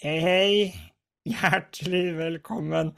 [0.00, 0.52] Hei, hei.
[1.28, 2.94] Hjertelig velkommen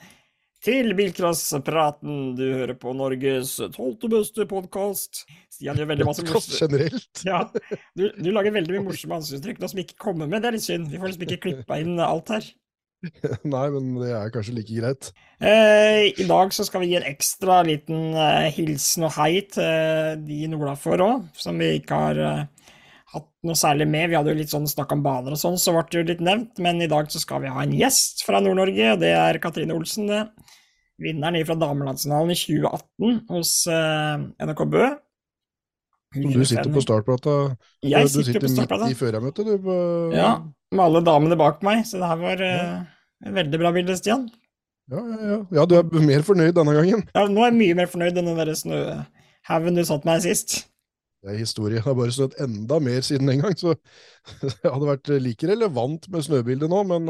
[0.62, 2.36] til Bilcrosspraten.
[2.38, 5.24] Du hører på Norges tolvte beste podkast.
[5.50, 6.54] Stian gjør veldig masse morsomt.
[6.54, 7.24] generelt.
[7.26, 7.40] Ja,
[7.98, 10.44] du, du lager veldig mye morsomme ansiktsuttrykk nå som ikke kommer med.
[10.44, 10.86] Det er litt synd.
[10.92, 12.46] Vi får liksom ikke klippa inn alt her.
[13.56, 15.10] Nei, men det er kanskje like greit.
[15.42, 20.22] Eh, I dag så skal vi gi en ekstra liten eh, hilsen og hei til
[20.30, 22.46] de nordafor òg, som vi ikke har eh,
[23.14, 24.10] hatt noe særlig med.
[24.10, 26.22] Vi hadde jo litt sånn snakk om baner og sånn, så ble det jo litt
[26.24, 26.60] nevnt.
[26.64, 29.76] Men i dag så skal vi ha en gjest fra Nord-Norge, og det er Katrine
[29.76, 30.08] Olsen.
[30.10, 30.22] det.
[30.98, 34.88] Vinneren fra Damelandsfinalen i 2018 hos uh, NRK Bø.
[36.16, 37.34] Som du sitter på startplata.
[37.84, 38.88] Jeg du sitter på startplata.
[38.88, 39.58] midt i førermøtet, du.
[39.62, 39.76] På,
[40.14, 40.32] Ja,
[40.72, 42.80] med alle damene bak meg, så det her var uh,
[43.24, 44.26] et veldig bra bilde, Stian.
[44.90, 45.38] ja, ja, ja.
[45.60, 47.06] ja, du er mer fornøyd denne gangen.
[47.14, 50.64] Ja, nå er jeg mye mer fornøyd enn den der snøhaugen du satte meg sist.
[51.24, 51.80] Det historie.
[51.80, 53.74] Det har bare snødd enda mer siden den gang, så
[54.42, 57.08] det hadde vært like relevant med snøbildet nå, men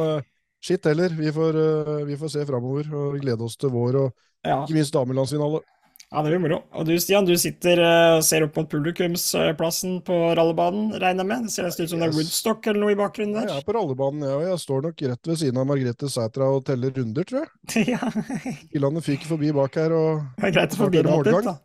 [0.59, 1.13] skitt shit heller.
[1.19, 4.79] Vi får, eh, vi får se framover og glede oss til vår, og Ja, ikke
[4.79, 5.61] minst damelandsfinale.
[6.09, 6.63] ja det blir moro.
[6.73, 11.29] Og du, Stian, du sitter eh, og ser opp mot publikumsplassen på rallebanen, regner jeg
[11.29, 11.45] med?
[11.45, 13.53] Det ser nesten ut som det er Woodstock eller noe i bakgrunnen der.
[13.53, 16.49] Jeg er på rallebanen, jeg, og jeg står nok rett ved siden av Margrethe Sætra
[16.49, 17.87] og teller runder, tror jeg.
[17.95, 21.59] ja, Bilene fyker forbi bak her, og det er greit å forbi det da.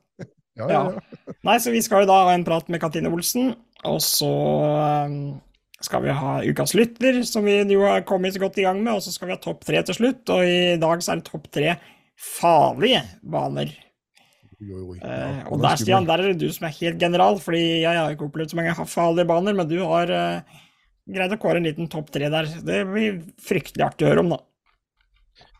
[0.60, 1.34] Ja, ja, ja.
[1.48, 3.54] Nei, så vi skal jo da ha en prat med Katrine Olsen,
[3.90, 4.34] og så
[4.80, 5.16] eh,
[5.84, 9.06] skal vi ha ukas lytter, som vi jo har kommet godt i gang med, og
[9.06, 11.50] så skal vi ha topp tre til slutt, og i dag så er det topp
[11.54, 11.78] tre
[12.20, 13.74] farlige baner.
[14.64, 14.98] Oi, oi, oi.
[15.02, 18.00] Eh, og er der, Stian, der er det du som er helt general, fordi jeg
[18.00, 20.62] har ikke opplevd så mange farlige baner, men du har eh,
[21.14, 22.48] greid å kåre en liten topp tre der.
[22.64, 24.40] Det blir fryktelig artig å høre om, da.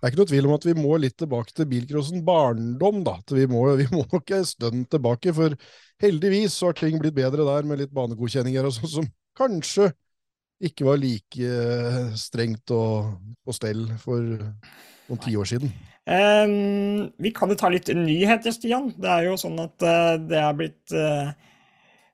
[0.04, 3.14] Det er ikke noe tvil om at vi må litt tilbake til bilcrossen barndom, da.
[3.32, 5.56] Vi må, vi må nok en stund tilbake, for
[6.04, 9.08] heldigvis så har ting blitt bedre der med litt banegodkjenninger og sånn, som
[9.40, 9.94] kanskje
[10.68, 13.16] ikke var like eh, strengt og
[13.48, 15.72] på stell for noen tiår siden.
[16.04, 18.92] Um, vi kan jo ta litt nyheter, Stian.
[19.00, 21.32] Det er jo sånn at uh, det er blitt eh,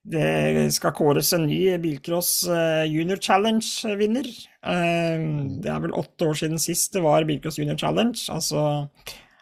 [0.09, 4.29] Det skal kåres en ny Bilcross eh, Junior Challenge-vinner.
[4.65, 8.17] Ehm, det er vel åtte år siden sist det var Bilcross Junior Challenge.
[8.33, 8.63] Altså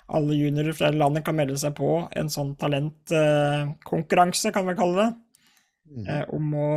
[0.08, 5.00] alle juniorer fra hele landet kan melde seg på en sånn talentkonkurranse, kan vi kalle
[5.00, 5.10] det.
[5.88, 6.04] Mm.
[6.04, 6.70] Eh, om å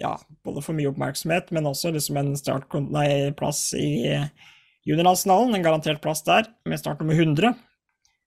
[0.00, 0.14] ja,
[0.46, 3.88] både få mye oppmerksomhet, men også liksom en startplass nei, plass i
[4.88, 5.56] juniorlandsfinalen.
[5.56, 7.52] En garantert plass der, med start nummer 100.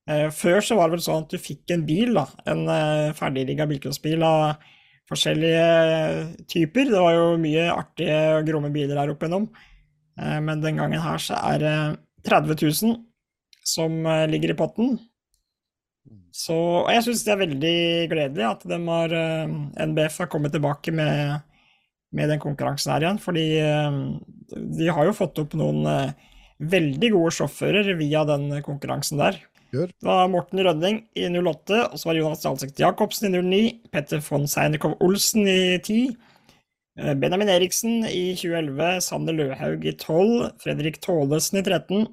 [0.09, 2.25] Eh, før så var det vel sånn at du fikk en bil, da.
[2.49, 4.63] En eh, ferdigrigga bilcrossbil av
[5.09, 6.89] forskjellige typer.
[6.89, 9.49] Det var jo mye artige og gromme biler der oppe igjennom.
[10.19, 11.75] Eh, men den gangen her så er det
[12.29, 12.97] 30 000
[13.69, 14.97] som eh, ligger i potten.
[16.35, 17.77] Så og jeg syns det er veldig
[18.11, 19.53] gledelig at har, eh,
[19.89, 21.41] NBF har kommet tilbake med,
[22.15, 23.21] med den konkurransen her igjen.
[23.21, 24.01] Fordi eh,
[24.79, 29.39] de har jo fått opp noen eh, veldig gode sjåfører via den konkurransen der.
[29.69, 29.91] Gjør.
[29.93, 33.59] Det var Morten Rønning i 08, og så var det Jonas Dalsekt Jacobsen i 09,
[33.93, 36.15] Petter von Seinerkov Olsen i 10,
[36.99, 42.07] eh, Benjamin Eriksen i 2011, Sander Løhaug i 12, Fredrik Taalesen i 13,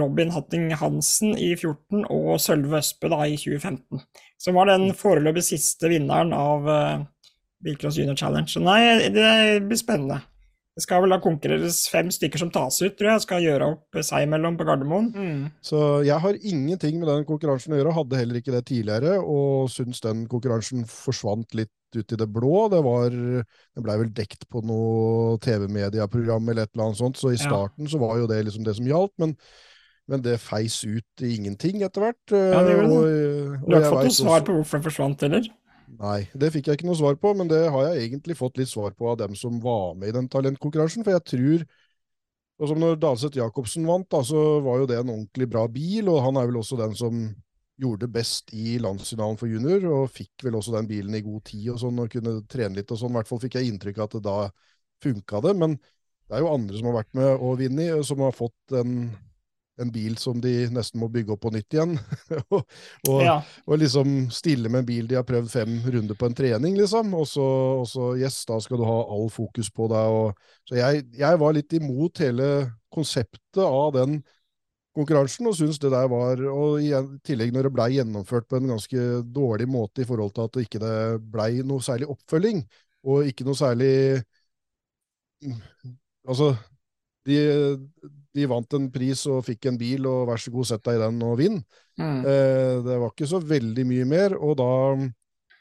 [0.00, 4.02] Robin Hatting Hansen i 14 og Sølve Østbø da i 2015.
[4.40, 7.04] Som var den foreløpig siste vinneren av uh,
[7.64, 8.52] Bilcross Junior Challenge.
[8.64, 9.30] Nei, det
[9.64, 10.20] blir spennende.
[10.78, 13.22] Det skal vel da konkurreres fem stykker som tas ut, tror jeg.
[13.24, 15.08] Skal gjøre opp seg imellom på Gardermoen.
[15.64, 19.66] Så jeg har ingenting med den konkurransen å gjøre, hadde heller ikke det tidligere, og
[19.74, 22.68] syns den konkurransen forsvant litt ut i det blå.
[22.70, 27.32] Det var, det blei vel dekt på noe TV-mediaprogram eller et eller annet sånt, så
[27.32, 27.48] i Ja.
[27.48, 29.34] starten så var jo det liksom det som gjaldt, men,
[30.06, 32.22] men det feis ut i ingenting etter hvert.
[32.30, 33.62] Ja, det gjorde det.
[33.66, 35.50] Du har ikke fått noe svar på hvorfor det forsvant, eller?
[35.98, 38.70] Nei, det fikk jeg ikke noe svar på, men det har jeg egentlig fått litt
[38.70, 41.64] svar på av dem som var med i den talentkonkurransen, for jeg tror
[42.58, 46.08] og som når Dalseth Jacobsen vant, da, så var jo det en ordentlig bra bil,
[46.10, 47.20] og han er vel også den som
[47.78, 51.44] gjorde det best i landsfinalen for junior, og fikk vel også den bilen i god
[51.46, 53.14] tid og sånn, og kunne trene litt og sånn.
[53.14, 54.38] I hvert fall fikk jeg inntrykk av at det da
[55.06, 58.34] funka det, men det er jo andre som har vært med og vunnet, som har
[58.34, 58.96] fått en,
[59.82, 61.96] en bil som de nesten må bygge opp på nytt igjen.
[62.54, 62.62] og,
[63.08, 63.36] og, Ja.
[63.66, 67.12] og liksom stille med en bil de har prøvd fem runder på en trening, liksom.
[67.18, 67.44] Og så,
[67.82, 70.16] og så yes, da skal du ha all fokus på deg.
[70.22, 72.48] Og, så jeg, jeg var litt imot hele
[72.94, 74.20] konseptet av den
[74.96, 76.88] konkurransen, og syns det der var Og i
[77.26, 80.64] tillegg når det blei gjennomført på en ganske dårlig måte i forhold til at det
[80.66, 80.92] ikke
[81.22, 82.64] blei noe særlig oppfølging,
[83.06, 83.92] og ikke noe særlig
[86.28, 86.54] Altså,
[87.26, 87.36] de,
[88.36, 91.04] de vant en pris og fikk en bil, og vær så god, sett deg i
[91.04, 91.62] den og vinn.
[91.98, 92.18] Mm.
[92.20, 94.72] Eh, det var ikke så veldig mye mer, og da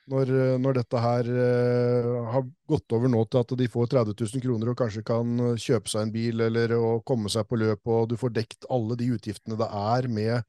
[0.07, 0.29] når,
[0.63, 4.71] når dette her eh, har gått over nå til at de får 30 000 kroner
[4.71, 6.75] og kanskje kan kjøpe seg en bil eller
[7.07, 10.47] komme seg på løp, og du får dekt alle de utgiftene det er med,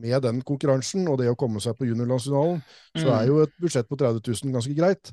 [0.00, 3.02] med den konkurransen og det å komme seg på juniorlandsfinalen, mm.
[3.02, 5.12] så er jo et budsjett på 30 000 ganske greit.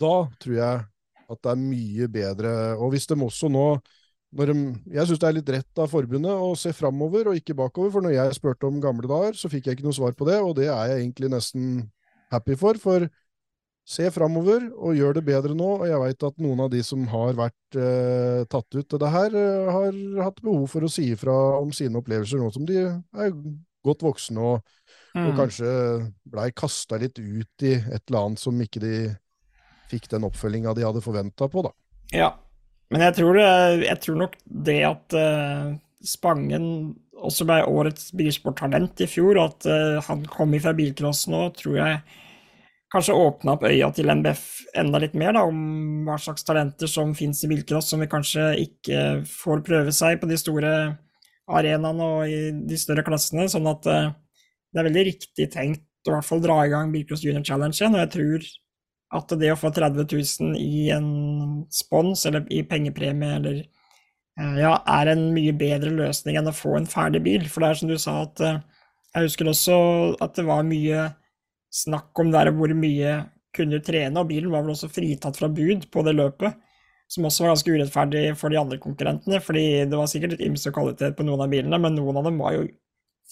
[0.00, 0.86] Da tror jeg
[1.28, 2.52] at det er mye bedre.
[2.78, 3.66] Og hvis de også nå
[4.28, 4.54] de,
[4.92, 8.04] jeg syns det er litt rett av forbundet å se framover og ikke bakover, for
[8.04, 10.52] når jeg spurte om gamle dager, så fikk jeg ikke noe svar på det, og
[10.58, 11.70] det er jeg egentlig nesten
[12.32, 12.76] happy for.
[12.82, 13.08] For
[13.88, 15.68] se framover og gjør det bedre nå.
[15.80, 19.12] Og jeg veit at noen av de som har vært eh, tatt ut til det
[19.14, 22.82] her, eh, har hatt behov for å si ifra om sine opplevelser nå som de
[22.84, 23.32] er
[23.86, 24.74] godt voksne og,
[25.14, 25.22] mm.
[25.22, 25.70] og kanskje
[26.28, 28.94] blei kasta litt ut i et eller annet som ikke de
[29.88, 31.72] fikk den oppfølginga de hadde forventa på, da.
[32.12, 32.32] Ja,
[32.92, 33.38] men jeg tror,
[33.84, 34.38] jeg tror nok
[34.68, 35.74] det at uh,
[36.04, 36.64] Spangen
[37.18, 41.78] også ble årets bilsporttalent i fjor, og at uh, han kom fra bilcross nå, tror
[41.80, 42.00] jeg
[42.92, 44.44] kanskje åpna opp øya til NBF
[44.80, 48.46] enda litt mer, da, om hva slags talenter som finnes i bilcross, som vi kanskje
[48.62, 50.72] ikke får prøve seg på de store
[51.48, 53.48] arenaene og i de større klassene.
[53.52, 54.14] Sånn at uh,
[54.72, 57.76] det er veldig riktig tenkt å i hvert fall dra i gang Bilcross Junior Challenge
[57.76, 58.48] igjen, og jeg tror
[59.14, 61.10] at det å få 30 000 i en
[61.72, 63.62] spons, eller i pengepremie, eller
[64.60, 67.46] ja, er en mye bedre løsning enn å få en ferdig bil.
[67.50, 69.78] For det er som du sa, at jeg husker også
[70.22, 71.08] at det var mye
[71.74, 73.16] snakk om der hvor mye
[73.56, 76.60] kunne trene, og bilen var vel også fritatt fra bud på det løpet.
[77.08, 80.70] Som også var ganske urettferdig for de andre konkurrentene, fordi det var sikkert litt ymse
[80.76, 82.66] kvalitet på noen av bilene, men noen av dem var jo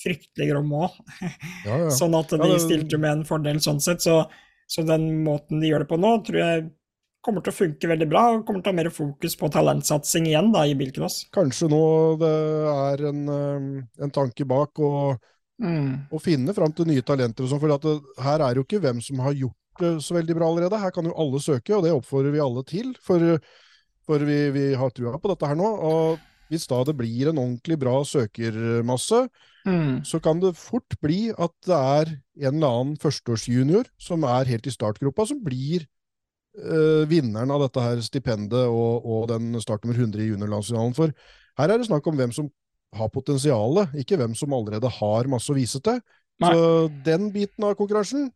[0.01, 0.97] fryktelig gromme òg.
[1.21, 1.91] Ja, ja.
[2.01, 4.01] sånn at de stilte jo med en fordel sånn sett.
[4.05, 4.23] Så,
[4.67, 6.67] så, den måten de gjør det på nå, tror jeg
[7.27, 10.29] kommer til å funke veldig bra, og kommer til å ha mer fokus på talentsatsing
[10.31, 11.25] igjen da, i bilcross.
[11.35, 11.83] Kanskje nå
[12.23, 12.35] det
[12.71, 13.69] er en, eh,
[14.07, 14.91] en tanke bak å
[15.63, 16.15] mm.
[16.23, 19.23] finne fram til nye talenter og sånn, for det, her er jo ikke hvem som
[19.27, 20.79] har gjort det så veldig bra allerede.
[20.81, 22.95] Her kan jo alle søke, og det oppfordrer vi alle til.
[23.05, 23.41] For
[24.07, 25.67] for vi, vi har trua på dette her nå.
[25.67, 26.21] Og
[26.51, 29.25] hvis da det blir en ordentlig bra søkermasse,
[29.67, 30.05] mm.
[30.07, 32.13] så kan det fort bli at det er
[32.47, 35.87] en eller annen førsteårsjunior som er helt i startgropa, som blir
[36.59, 40.97] øh, vinneren av dette her stipendet og, og den startnummer 100 i juniorlandsfinalen.
[40.97, 41.15] For
[41.59, 42.51] her er det snakk om hvem som
[42.97, 46.01] har potensialet, ikke hvem som allerede har masse å vise til.
[46.43, 46.53] Nei.
[46.53, 48.31] Så den biten av konkurransen,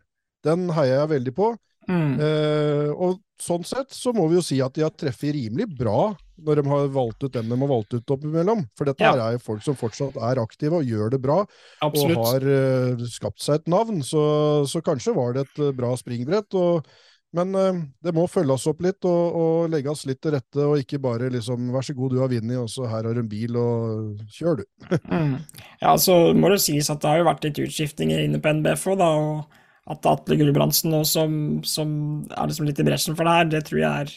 [0.45, 1.53] den heier jeg veldig på.
[1.88, 2.19] Mm.
[2.21, 6.11] Uh, og sånn sett så må vi jo si at de har treffet rimelig bra
[6.44, 8.65] når de har valgt ut dem de har valgt ut oppimellom.
[8.79, 9.12] For dette ja.
[9.17, 11.43] er jo folk som fortsatt er aktive og gjør det bra,
[11.85, 12.17] Absolutt.
[12.17, 14.03] og har uh, skapt seg et navn.
[14.06, 14.25] Så,
[14.71, 16.56] så, kanskje var det et uh, bra springbrett.
[16.56, 16.88] Og,
[17.37, 21.03] men uh, det må følges opp litt og, og legges litt til rette, og ikke
[21.03, 23.61] bare liksom 'vær så god, du har vunnet, og så her har du en bil,
[23.61, 24.69] og kjør, du'.
[25.12, 25.38] mm.
[25.85, 28.88] Ja, så må det sies at det har jo vært litt utskiftninger inne på NBF
[28.94, 29.12] òg, da.
[29.12, 31.32] og at Atle Gulbrandsen nå som,
[31.67, 31.93] som,
[32.29, 34.12] er liksom litt i bresjen for det her, det tror jeg er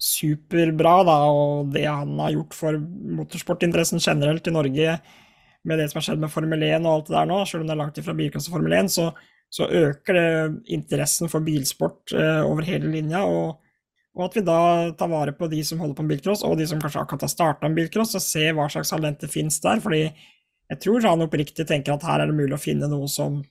[0.00, 0.94] superbra.
[1.06, 2.78] da, Og det han har gjort for
[3.18, 5.00] motorsportinteressen generelt i Norge,
[5.68, 7.68] med det som har skjedd med Formel 1 og alt det der nå, selv om
[7.68, 9.10] det er langt ifra bilklasse Formel 1, så,
[9.52, 10.30] så, øker det
[10.72, 13.26] interessen for bilsport eh, over hele linja.
[13.28, 13.58] Og,
[14.16, 14.60] og, at vi da
[14.96, 17.34] tar vare på de som holder på med bilcross, og de som kanskje akkurat har
[17.34, 19.84] starta med bilcross, og ser hva slags talenter finnes der.
[19.84, 20.06] fordi
[20.70, 23.42] jeg tror han oppriktig tenker at her er det mulig å finne noe som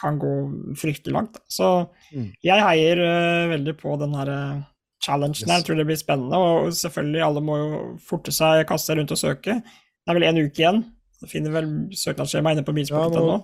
[0.00, 0.32] kan gå
[0.80, 1.38] fryktelig langt.
[1.50, 1.68] Så
[2.12, 2.30] mm.
[2.46, 4.64] jeg heier uh, veldig på den her uh,
[5.04, 5.46] challengen yes.
[5.46, 5.60] her.
[5.60, 6.40] Jeg tror det blir spennende.
[6.40, 9.60] Og selvfølgelig, alle må jo forte seg, kaste seg rundt og søke.
[9.60, 10.84] Det er vel én uke igjen.
[11.20, 13.32] Du finner vel søknadsskjema inne på bilsport.no.
[13.36, 13.40] Ja,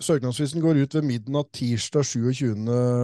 [0.00, 2.54] Søknadsfristen går ut ved midten av tirsdag 27.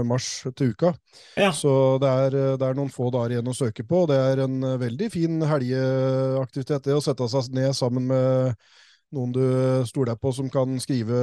[0.08, 0.94] mars til uka.
[1.36, 1.50] Ja.
[1.52, 4.06] Så det er, det er, noen få dager igjen å søke på.
[4.08, 8.56] Det er en veldig fin helgeaktivitet, det å sette seg ned sammen med
[9.14, 9.44] noen du
[9.86, 11.20] stoler på som kan skrive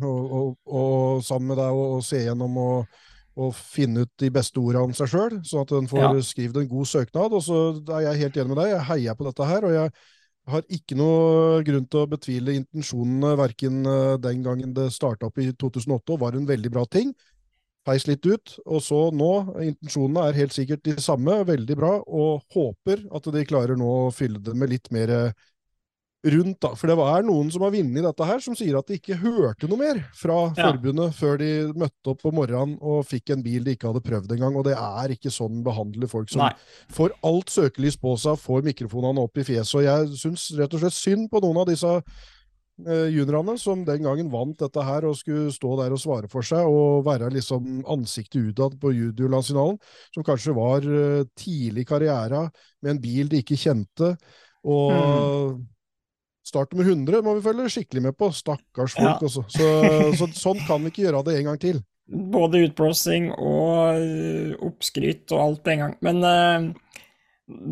[0.00, 2.96] og, og, og sammen med deg og, og se gjennom og,
[3.52, 6.12] finne ut de beste ordene om seg sjøl, sånn at en får ja.
[6.24, 7.34] skrevet en god søknad.
[7.36, 7.58] Og så
[7.98, 9.66] er jeg helt enig med deg, jeg heier på dette her.
[9.68, 9.90] og jeg
[10.54, 15.40] har ikke noe grunn til å betvile intensjonene verken eh, den gangen det starta opp
[15.42, 17.12] i 2008 og var en veldig bra ting.
[17.86, 18.54] Peis litt ut.
[18.64, 19.30] Og så nå,
[19.66, 24.14] intensjonene er helt sikkert de samme, veldig bra, og håper at de klarer nå å
[24.14, 25.12] fylle det med litt mer
[26.32, 26.72] rundt, da.
[26.78, 29.68] For det er noen som har vunnet dette her, som sier at de ikke hørte
[29.70, 30.70] noe mer fra ja.
[30.70, 34.36] forbundet før de møtte opp på morgenen og fikk en bil de ikke hadde prøvd
[34.36, 34.56] engang.
[34.58, 36.52] Og det er ikke sånn behandler folk som Nei.
[36.94, 39.76] får alt søkelys på seg, får mikrofonene opp i fjeset.
[39.80, 44.08] Og jeg syns rett og slett synd på noen av disse eh, juniorene som den
[44.08, 47.84] gangen vant dette her og skulle stå der og svare for seg og være liksom
[47.92, 49.78] ansiktet utad på juniorlandsfinalen,
[50.14, 52.46] som kanskje var uh, tidlig i karriera
[52.82, 54.14] med en bil de ikke kjente.
[54.66, 55.65] Og mm.
[56.56, 58.30] Start nummer 100 må vi følge skikkelig med på.
[58.32, 59.28] Stakkars folk, ja.
[59.28, 59.42] også.
[59.52, 59.66] Så,
[60.16, 61.82] så, sånn kan vi ikke gjøre det en gang til.
[62.06, 65.96] både utblåsing og uh, oppskryt og alt en gang.
[66.06, 66.68] Men uh,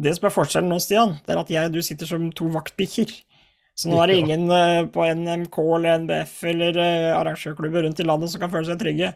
[0.05, 2.51] det som er forskjellen nå, Stian, det er at jeg og du sitter som to
[2.53, 3.15] vaktbikkjer.
[3.79, 6.81] Så nå er det ingen uh, på NMK eller NBF eller
[7.15, 9.15] arrangørklubber rundt i landet som kan føle seg trygge.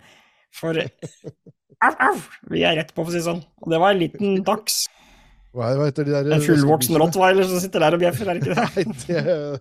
[0.55, 0.81] For
[1.85, 2.15] au, au,
[2.55, 3.45] vi er rett på, for å si det sånn.
[3.67, 4.87] Og det var en liten dachs.
[5.59, 8.55] Hva heter de der En fullvoksen rottweiler som sitter der og bjeffer, er det ikke
[8.55, 8.63] det?
[8.79, 9.57] Nei, det er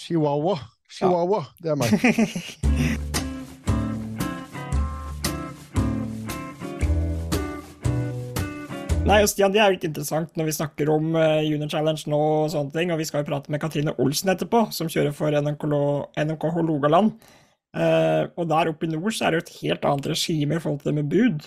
[0.00, 0.54] chihuahua.
[0.88, 1.52] Chihuahua, ja.
[1.60, 1.90] det er meg.
[9.04, 12.24] Nei, Stian, Det er jo ikke interessant når vi snakker om uh, Junior Challenge nå,
[12.40, 15.28] og sånne ting, og vi skal jo prate med Katrine Olsen etterpå, som kjører for
[15.28, 15.64] NMK,
[16.24, 17.12] NMK Hålogaland.
[17.76, 20.62] Uh, og der oppe i nord så er det jo et helt annet regime i
[20.64, 21.38] forhold til det med bud.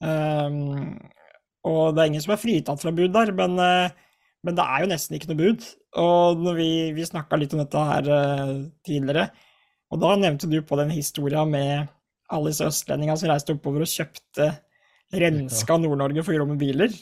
[0.00, 0.96] Um,
[1.68, 4.82] og det er ingen som er fritatt fra bud der, men, uh, men det er
[4.82, 5.66] jo nesten ikke noe bud.
[6.02, 8.06] Og vi, vi snakka litt om dette her
[8.86, 9.26] tidligere,
[9.92, 11.90] og da nevnte du på den historia med
[12.32, 14.48] alle disse østlendingene som reiste oppover og kjøpte
[15.20, 16.94] renska Nord-Norge for å med biler.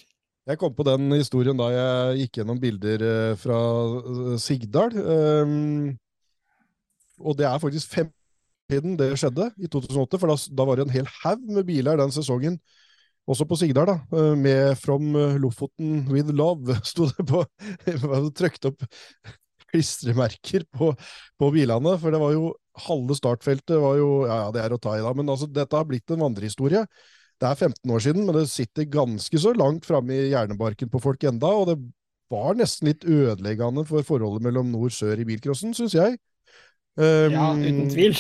[0.51, 3.59] Jeg kom på den historien da jeg gikk gjennom bilder eh, fra
[4.01, 4.97] eh, Sigdal.
[4.97, 5.93] Um,
[7.21, 8.09] og det er faktisk fem
[8.71, 10.19] siden det skjedde, i 2008.
[10.19, 12.59] For da, da var det en hel haug med biler den sesongen,
[13.29, 15.13] også på Sigdal, da, eh, med 'From
[15.43, 17.45] Lofoten with love', sto det på.
[18.39, 18.87] Trykt opp
[19.71, 20.91] klistremerker på,
[21.39, 21.95] på, bilene.
[22.01, 22.51] For det var jo
[22.87, 25.15] halve startfeltet var jo Ja, ja, det er å ta i, da.
[25.17, 26.85] Men altså, dette har blitt en vandrehistorie.
[27.41, 31.01] Det er 15 år siden, men det sitter ganske så langt framme i hjernebarken på
[31.01, 31.79] folk enda, og det
[32.31, 36.19] var nesten litt ødeleggende for forholdet mellom nord-sør i bilcrossen, syns jeg.
[36.99, 38.17] Um, ja, uten tvil.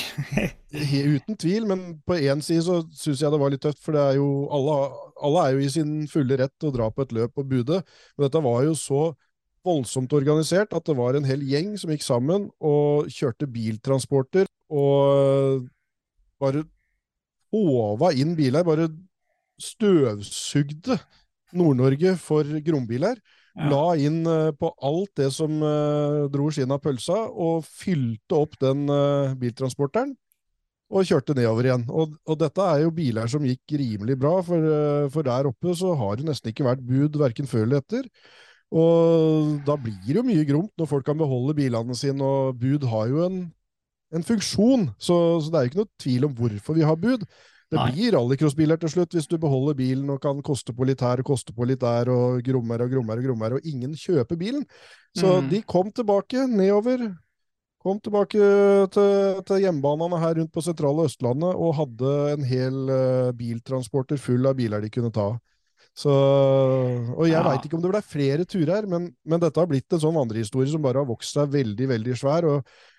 [1.16, 4.04] uten tvil, men på én side så syns jeg det var litt tøft, for det
[4.04, 4.76] er jo alle,
[5.18, 7.80] alle, er jo i sin fulle rett til å dra på et løp og bude,
[8.14, 9.02] men dette var jo så
[9.66, 15.66] voldsomt organisert at det var en hel gjeng som gikk sammen og kjørte biltransporter og
[16.40, 16.64] bare
[17.52, 18.88] håva inn biler, bare
[19.60, 20.96] støvsugde
[21.52, 23.18] Nord-Norge for grombiler.
[23.68, 28.56] La inn uh, på alt det som uh, dro skinn av pølsa, og fylte opp
[28.62, 30.14] den uh, biltransporteren.
[30.90, 31.84] Og kjørte nedover igjen.
[31.92, 34.64] Og, og, dette er jo biler som gikk rimelig bra, for,
[35.14, 38.08] for, der oppe så har det nesten ikke vært bud verken før eller etter.
[38.74, 42.88] Og da blir det jo mye gromt når folk kan beholde bilene sine, og bud
[42.90, 43.38] har jo en,
[44.14, 44.88] en funksjon.
[44.98, 45.14] Så,
[45.44, 47.22] så, det er jo ikke noe tvil om hvorfor vi har bud.
[47.70, 47.90] Det Nei.
[47.94, 51.28] blir rallycrossbiler til slutt hvis du beholder bilen og kan koste på litt her og
[51.28, 54.64] koste på litt der og grommer og grommer og grommer, og ingen kjøper bilen.
[55.14, 55.50] Så mm.
[55.52, 57.06] de kom tilbake nedover.
[57.80, 58.48] Kom tilbake
[58.92, 64.50] til, til hjemmebanene her rundt på sentrale Østlandet og hadde en hel uh, biltransporter full
[64.50, 65.30] av biler de kunne ta.
[65.96, 67.44] Så, og jeg ja.
[67.46, 70.70] veit ikke om det ble flere turer, men, men, dette har blitt en sånn vandrehistorie
[70.70, 72.46] som bare har vokst seg veldig, veldig svær.
[72.50, 72.89] og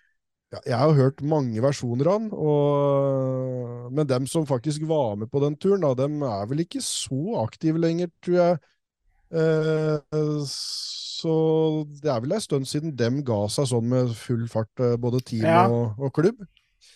[0.51, 5.39] jeg har hørt mange versjoner av den, og, men dem som faktisk var med på
[5.43, 8.57] den turen, da, dem er vel ikke så aktive lenger, tror jeg.
[9.31, 11.35] Eh, så
[12.01, 15.21] det er vel en stund siden dem ga seg sånn med full fart, eh, både
[15.23, 15.63] team ja.
[15.69, 16.41] og, og, klubb.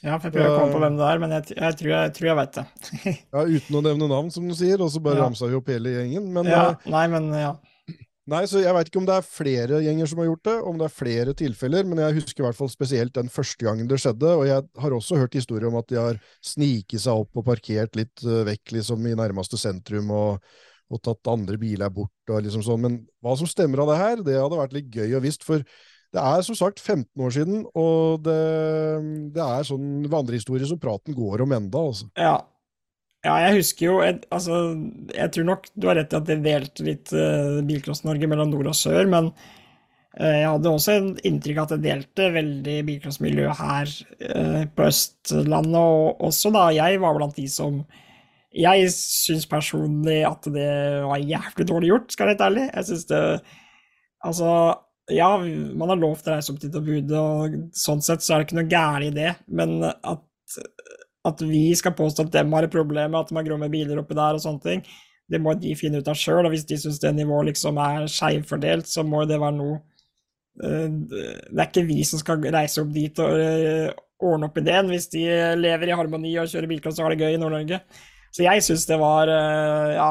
[0.03, 2.13] Ja, for jeg prøver å komme på hvem det er, men jeg, jeg, tror, jeg
[2.17, 2.65] tror, jeg, vet det.
[3.37, 5.29] ja, Uten å nevne navn, som du sier, og så bare ja.
[5.29, 6.27] ramsa vi opp hele gjengen.
[6.35, 7.53] Men, ja, eh, nei, men ja.
[8.25, 10.77] Nei, så Jeg veit ikke om det er flere gjenger som har gjort det, om
[10.79, 13.99] det er flere tilfeller, men jeg husker i hvert fall spesielt den første gangen det
[14.01, 14.31] skjedde.
[14.39, 17.97] Og jeg har også hørt historier om at de har sniket seg opp og parkert
[17.99, 20.41] litt uh, vekk liksom i nærmeste sentrum og,
[20.89, 22.81] og, tatt andre biler bort og liksom sånn.
[22.87, 25.45] Men hva som stemmer av det her, det hadde vært litt gøy å visst.
[25.45, 28.41] For det er som sagt 15 år siden, og det,
[29.37, 32.09] det er sånn vandrehistorie som praten går om enda, altså.
[32.17, 32.39] Ja,
[33.25, 34.61] ja, jeg husker jo jeg, Altså,
[35.15, 38.69] jeg tror nok du har rett i at det delte litt uh, Bilcross-Norge mellom nord
[38.71, 43.51] og sør, men uh, jeg hadde også en inntrykk av at det delte veldig bilcrossmiljø
[43.59, 43.91] her
[44.29, 47.83] uh, på Østlandet, og også da jeg var blant de som
[48.55, 50.71] Jeg syns personlig at det
[51.03, 52.67] var jævlig dårlig gjort, skal jeg være helt ærlig.
[52.71, 53.23] Jeg syns det
[54.25, 54.51] Altså,
[55.11, 55.27] ja,
[55.77, 58.41] man har lov til å reise opp dit og bude, og sånn sett så er
[58.41, 60.23] det ikke noe gærent i det, men at
[61.25, 64.01] at vi skal påstå at dem har et problem med at de har gromme biler
[64.01, 64.85] oppi der og sånne ting,
[65.31, 66.45] det må de finne ut av sjøl.
[66.45, 69.79] Og hvis de syns det nivået liksom er skeivfordelt, så må det være noe
[70.61, 73.89] uh, Det er ikke vi som skal reise opp dit og uh,
[74.25, 74.91] ordne opp ideen.
[74.93, 75.25] Hvis de
[75.57, 77.81] lever i harmoni og kjører bilklasse og har det gøy i Nord-Norge.
[78.35, 80.09] Så jeg syns det var uh, Ja,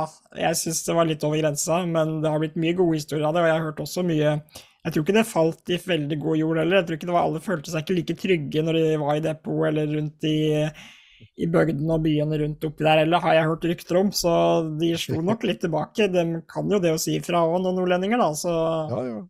[0.49, 3.37] jeg syns det var litt over grensa, men det har blitt mye gode historier av
[3.37, 4.39] det, og jeg har hørt også mye
[4.85, 6.77] jeg tror ikke det falt i veldig god jord heller.
[6.77, 9.23] Jeg tror ikke det var Alle følte seg ikke like trygge når de var i
[9.25, 10.35] depot eller rundt i
[11.35, 14.33] i bygdene og byene rundt oppi der eller har jeg hørt rykter om, så
[14.81, 16.09] de slo nok litt tilbake.
[16.13, 18.55] De kan jo det å si fra òg, noen nordlendinger, da, så
[18.93, 19.21] Ja, ja.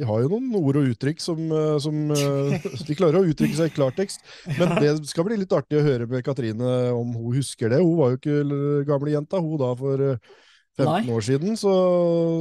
[0.00, 3.58] de har jo noen ord og uttrykk som, eh, som eh, De klarer å uttrykke
[3.58, 4.24] seg i klartekst.
[4.56, 7.82] Men det skal bli litt artig å høre med Katrine om hun husker det.
[7.84, 10.06] Hun var jo ikke gamle jenta, hun da for
[10.80, 11.02] 15 Nei.
[11.12, 11.72] år siden, så,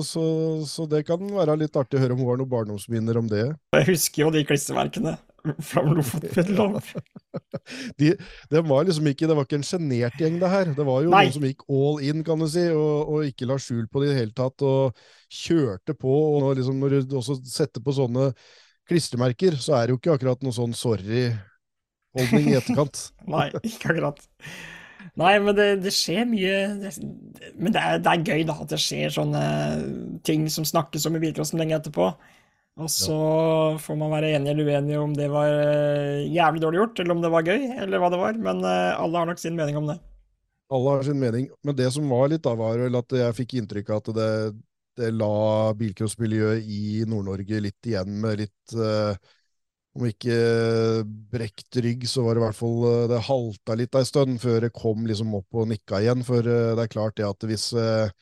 [0.06, 0.24] så,
[0.70, 3.50] så, det kan være litt artig å høre om hun har noen barndomsminner om det.
[3.76, 5.18] Jeg husker jo de klistremerkene
[5.64, 6.78] fra Lofoten
[8.00, 8.14] de,
[8.50, 10.72] det var liksom ikke Det var ikke en sjenert gjeng, det her.
[10.78, 11.26] Det var jo Nei.
[11.28, 14.10] noen som gikk all in, kan du si, og, og ikke la skjul på det
[14.10, 14.98] i det hele tatt, og
[15.42, 16.16] kjørte på.
[16.40, 18.32] og liksom Når du også setter på sånne
[18.90, 23.10] klistremerker, så er det jo ikke akkurat noe sånn sorry-holdning i etterkant.
[23.36, 24.26] Nei, ikke akkurat.
[25.20, 26.92] Nei, men det, det skjer mye det,
[27.58, 29.44] Men det er, det er, gøy da at det skjer sånne
[30.28, 32.12] ting som snakkes om i bilcrossen lenge etterpå.
[32.80, 33.16] Og så
[33.84, 37.24] får man være enig eller uenig om det var eh, jævlig dårlig gjort, eller om
[37.24, 38.40] det var gøy, eller hva det var.
[38.46, 39.98] Men eh, alle har nok sin mening om det.
[40.72, 41.50] Alle har sin mening.
[41.66, 44.30] Men det som var litt, da, var vel at jeg fikk inntrykk av at det,
[45.02, 45.34] det la
[45.80, 49.18] bilcrossmiljøet i Nord-Norge litt igjen med litt uh,
[49.98, 50.36] Om ikke
[51.34, 54.70] brekt rygg, så var det i hvert fall Det halta litt ei stund før det
[54.76, 56.22] kom liksom opp og nikka igjen.
[56.28, 58.14] For det er klart det at hvis Eh,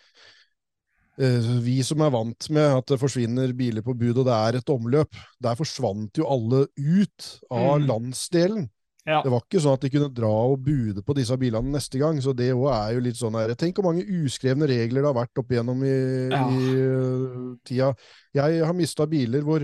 [1.17, 4.69] vi som er vant med at det forsvinner biler på bud, og det er et
[4.69, 7.87] omløp, der forsvant jo alle ut av mm.
[7.89, 8.67] landsdelen.
[9.07, 9.21] Ja.
[9.23, 12.17] Det var ikke sånn at de kunne dra og bude på disse bilene neste gang.
[12.19, 15.39] Så det er jo litt sånn her Tenk hvor mange uskrevne regler det har vært
[15.39, 15.97] opp igjennom i,
[16.33, 16.41] ja.
[16.51, 17.93] i uh, tida.
[18.35, 19.63] Jeg har mista biler hvor,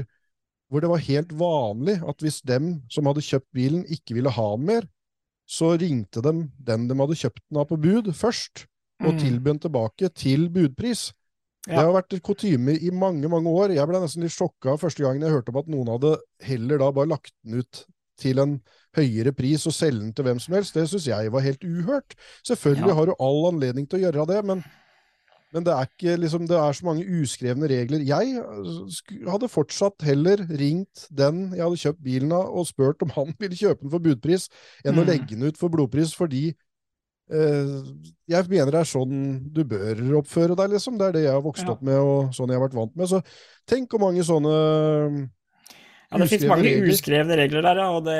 [0.71, 4.47] hvor, det var helt vanlig at hvis dem som hadde kjøpt bilen, ikke ville ha
[4.55, 4.87] den mer,
[5.43, 8.63] så ringte dem den de hadde kjøpt den av på bud, først,
[9.03, 9.19] og mm.
[9.25, 11.09] tilbød den tilbake til budpris.
[11.63, 11.77] Ja.
[11.77, 13.71] Det har vært kutyme i mange mange år.
[13.71, 16.89] Jeg ble nesten litt sjokka første gangen jeg hørte om at noen hadde heller da
[16.95, 17.85] bare lagt den ut
[18.19, 18.57] til en
[18.97, 20.75] høyere pris og selge den til hvem som helst.
[20.75, 22.15] Det syns jeg var helt uhørt.
[22.45, 22.97] Selvfølgelig ja.
[22.99, 24.65] har du all anledning til å gjøre det, men,
[25.55, 28.03] men det, er ikke, liksom, det er så mange uskrevne regler.
[28.05, 28.43] Jeg
[29.31, 33.59] hadde fortsatt heller ringt den jeg hadde kjøpt bilen av, og spurt om han ville
[33.59, 34.49] kjøpe den for budpris,
[34.83, 35.01] enn mm.
[35.01, 36.49] å legge den ut for blodpris, fordi
[37.29, 39.21] jeg mener det er sånn
[39.55, 40.97] du bør oppføre deg, liksom.
[40.99, 41.71] Det er det jeg har vokst ja.
[41.73, 43.09] opp med, og sånn jeg har vært vant med.
[43.09, 43.21] Så
[43.69, 44.57] tenk hvor mange sånne
[46.13, 46.91] ja, det finnes mange regler.
[46.93, 47.87] uskrevne regler der, ja.
[47.95, 48.17] Og, det,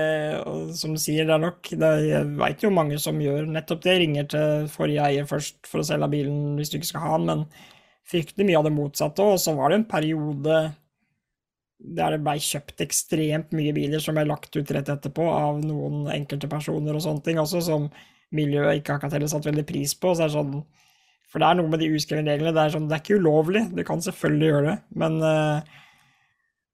[0.50, 3.84] og som du sier, det er nok det, Jeg veit jo mange som gjør nettopp
[3.86, 3.98] det.
[4.02, 7.28] Ringer til forrige eier først for å selge bilen hvis du ikke skal ha den,
[7.30, 7.44] men
[8.10, 9.28] fryktelig mye av det motsatte.
[9.36, 10.64] Og så var det en periode
[11.84, 16.08] der det blei kjøpt ekstremt mye biler som ble lagt ut rett etterpå av noen
[16.14, 17.90] enkelte personer og sånne ting også, som
[18.36, 20.14] miljøet ikke akkurat heller satt veldig pris på.
[20.14, 20.58] Så er det sånn,
[21.32, 22.54] for det er noe med de uskrevne reglene.
[22.56, 25.80] Det er sånn, det er ikke ulovlig, du kan selvfølgelig gjøre det, men, uh,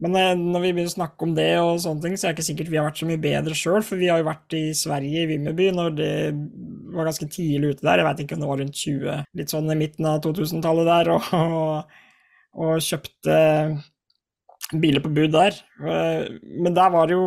[0.04, 2.40] men uh, når vi begynner å snakke om det, og sånne ting, så er det
[2.40, 3.80] ikke sikkert vi har vært så mye bedre sjøl.
[3.88, 6.12] For vi har jo vært i Sverige, i Vimmerby, når det
[6.96, 8.02] var ganske tidlig ute der.
[8.02, 11.14] Jeg veit ikke om det var rundt 20, litt sånn i midten av 2000-tallet der,
[11.16, 11.96] og, og,
[12.60, 13.40] og, kjøpte
[14.80, 15.56] biler på bud der.
[15.84, 16.28] Uh,
[16.60, 17.24] men der var jo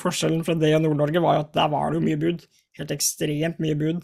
[0.00, 2.44] Forskjellen fra det og Nord-Norge var jo at der var det jo mye bud
[2.78, 4.02] helt ekstremt mye bud.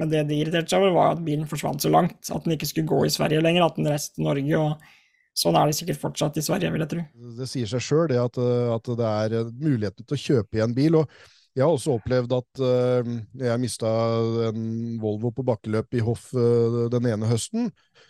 [0.00, 2.18] Men det de irriterte seg over, var at bilen forsvant så langt.
[2.34, 4.58] At den ikke skulle gå i Sverige lenger, at den reiste til Norge.
[4.58, 7.04] og Sånn er det sikkert fortsatt i Sverige, vil jeg tro.
[7.38, 11.00] Det sier seg sjøl at, at, det er muligheten til å kjøpe igjen bil.
[11.02, 11.10] og
[11.54, 13.90] jeg har også opplevd at uh, jeg mista
[14.48, 14.62] en
[15.02, 17.68] Volvo på bakkeløp i hoff uh, den ene høsten.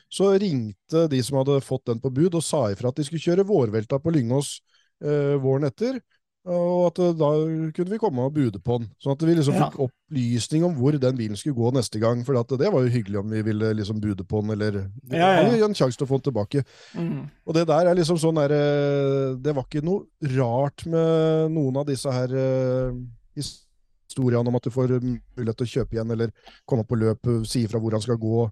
[0.08, 3.24] Så ringte de som hadde fått den på bud, og sa ifra at de skulle
[3.24, 4.56] kjøre vårvelta på Lyngås
[5.04, 6.00] uh, våren etter.
[6.44, 7.28] Og at eh, da
[7.72, 8.90] kunne vi komme og bude på den.
[9.00, 9.64] Sånn at vi liksom ja.
[9.64, 12.20] fikk opplysning om hvor den bilen skulle gå neste gang.
[12.26, 14.78] For det var jo hyggelig om vi ville liksom bude på den, eller
[15.08, 15.46] ja, ja.
[15.46, 16.64] hadde en sjanse til å få den tilbake.
[16.92, 17.22] Mm.
[17.48, 21.80] Og det der er liksom sånn der, eh, Det var ikke noe rart med noen
[21.80, 22.92] av disse her uh,
[23.34, 27.64] historiene om at du får mulighet til å kjøpe igjen, eller komme på løp, si
[27.64, 28.44] ifra hvor han skal gå.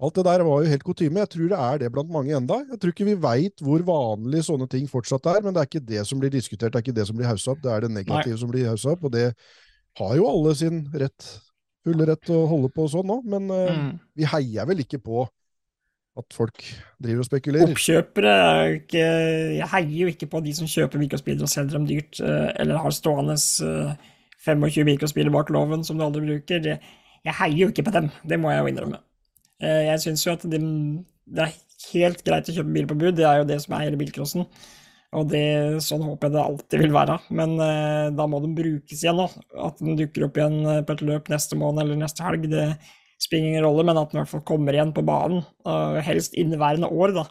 [0.00, 1.20] Alt det der var jo helt kutyme.
[1.20, 2.62] Jeg tror det er det blant mange enda.
[2.70, 5.88] Jeg tror ikke vi veit hvor vanlig sånne ting fortsatt er, men det er ikke
[5.90, 7.90] det som blir diskutert, det er ikke det som blir haussa opp, det er det
[7.92, 8.40] negative Nei.
[8.40, 9.26] som blir haussa opp, og det
[10.00, 11.26] har jo alle sin rett,
[11.84, 13.90] fulle rett til å holde på sånn nå, men uh, mm.
[14.16, 15.26] vi heier vel ikke på
[16.20, 16.64] at folk
[17.00, 17.74] driver og spekulerer.
[17.74, 18.32] Oppkjøpere
[18.78, 19.04] ikke,
[19.58, 22.80] Jeg heier jo ikke på de som kjøper mikrospillere og selger dem dyrt, uh, eller
[22.80, 23.92] har stående uh,
[24.48, 26.72] 25 mikrospillere bak loven som du aldri bruker.
[27.20, 29.04] Jeg heier jo ikke på dem, det må jeg jo innrømme.
[29.60, 30.60] Eh, jeg syns jo at det,
[31.30, 31.56] det, er
[31.92, 34.46] helt greit å kjøpe bil på bud, det er jo det som er hele bilcrossen.
[35.18, 35.42] Og det,
[35.82, 37.18] sånn håper jeg det alltid vil være.
[37.34, 39.26] Men eh, da må den brukes igjen da.
[39.66, 42.72] At den dukker opp igjen eh, på et løp neste måned eller neste helg, det
[43.20, 45.42] spiller ingen rolle, men at den i hvert fall kommer igjen på banen.
[45.68, 47.26] Uh, helst inneværende år, da.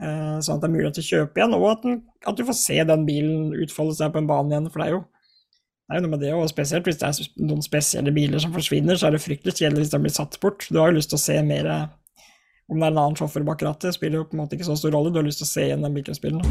[0.00, 2.46] Eh, sånn at det er mulighet til å kjøpe igjen, og at, den, at, du
[2.48, 4.68] får se den bilen utfolde seg på en bane igjen.
[4.72, 5.02] For det er jo
[5.90, 8.52] det er jo noe med det, og spesielt hvis det er noen spesielle biler som
[8.54, 10.62] forsvinner, så er det fryktelig kjedelig hvis de blir satt bort.
[10.70, 11.66] Du har jo lyst til å se mer,
[12.70, 14.76] om det er en annen sjåfør bak rattet, spiller jo på en måte ikke så
[14.78, 15.10] stor rolle.
[15.10, 16.46] Du har lyst til å se igjen den bilcrossbilen.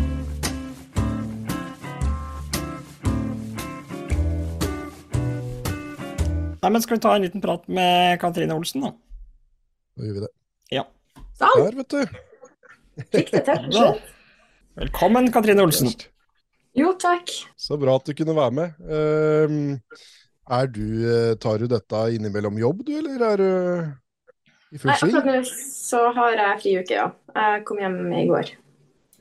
[6.60, 8.92] Nei, men Skal vi ta en liten prat med Katrine Olsen, da?
[9.96, 10.32] Da gjør vi det.
[10.76, 10.84] Ja.
[11.40, 12.02] Sånn, Der, vet du.
[13.16, 14.02] fikk det til.
[14.84, 15.96] Velkommen, Katrine Olsen.
[16.78, 17.32] Jo, takk.
[17.58, 18.80] Så bra at du kunne være med.
[18.86, 19.80] Ehm,
[20.50, 23.50] er du, eh, tar du dette innimellom jobb, du, eller er du
[24.76, 25.16] i full sving?
[25.18, 27.08] akkurat nå så har jeg friuke, ja.
[27.36, 28.52] Jeg kom hjem i går.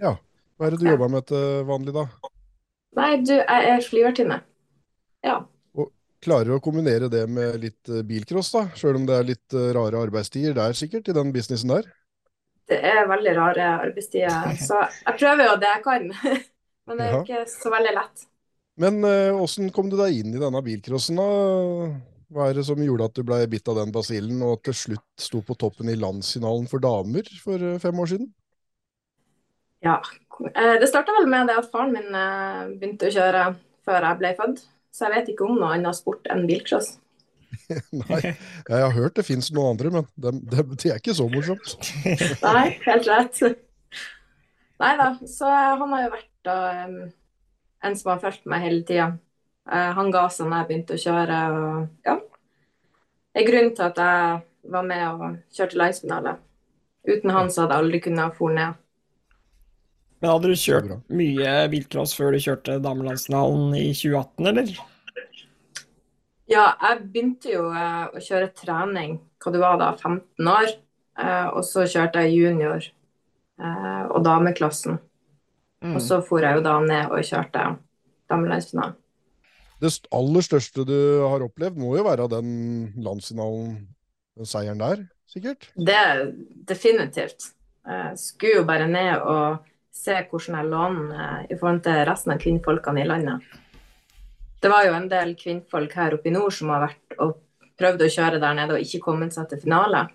[0.01, 0.17] Ja.
[0.59, 0.93] Hva er det du Ja.
[0.97, 2.07] jobber med til vanlig, da?
[2.99, 4.41] Nei, du, jeg er flyvertinne.
[5.25, 5.39] Ja.
[5.75, 8.67] Og Klarer du å kombinere det med litt eh, bilcross, da?
[8.75, 11.87] Sjøl om det er litt eh, rare arbeidstider der, sikkert, i den businessen der?
[12.69, 16.09] Det er veldig rare arbeidstider, så jeg prøver jo det jeg kan.
[16.89, 18.27] Men det er jo ikke så veldig lett.
[18.79, 19.03] Men
[19.35, 21.29] åssen kom du deg inn i denne bilcrossen, da?
[22.29, 25.23] Hva er det som gjorde at du ble bitt av den basillen, og til slutt
[25.25, 28.29] sto på toppen i landsfinalen for damer for eh, fem år siden?
[29.85, 30.03] Ja.
[30.55, 33.45] Eh, Det starta vel med det at faren min eh, begynte å kjøre
[33.89, 34.65] før jeg ble født.
[34.93, 36.99] Så jeg vet ikke om noe annet sport enn bilcross.
[38.03, 41.29] Nei, jeg har hørt det fins noen andre, men det, det, det er ikke så
[41.33, 41.79] morsomt.
[42.45, 43.41] Nei, helt rett.
[44.85, 45.09] Nei da.
[45.27, 46.57] Så han har jo vært da,
[47.85, 49.13] en som har fulgt meg hele tida.
[49.69, 51.39] Han ga seg da jeg begynte å kjøre.
[51.55, 52.17] Og ja.
[53.33, 56.37] Det er grunnen til at jeg var med og kjørte landsfinale.
[57.09, 58.79] Uten han så hadde jeg aldri kunnet få ned.
[60.19, 64.73] Men hadde du kjørt mye bilcross før du kjørte damelandsfinalen i 2018, eller?
[66.49, 70.73] Ja, jeg begynte jo eh, å kjøre trening hva det var da, 15 år.
[71.19, 74.99] Eh, og så kjørte jeg junior eh, og dameklassen.
[75.83, 77.67] Og så for jeg jo da ned og kjørte
[78.31, 78.97] damelandsfinalen.
[79.79, 82.49] Det aller største du har opplevd, må jo være den
[82.99, 83.77] landsfinalen,
[84.39, 85.69] den seieren der, sikkert?
[85.79, 86.25] Det er
[86.67, 87.53] definitivt.
[87.87, 89.63] Jeg skulle jo bare ned og
[89.95, 93.47] se hvordan jeg lå an eh, i forhold til resten av kvinnfolkene i landet.
[94.59, 97.37] Det var jo en del kvinnfolk her oppe i nord som har vært og
[97.79, 100.09] prøvd å kjøre der nede og ikke kommet seg til finale.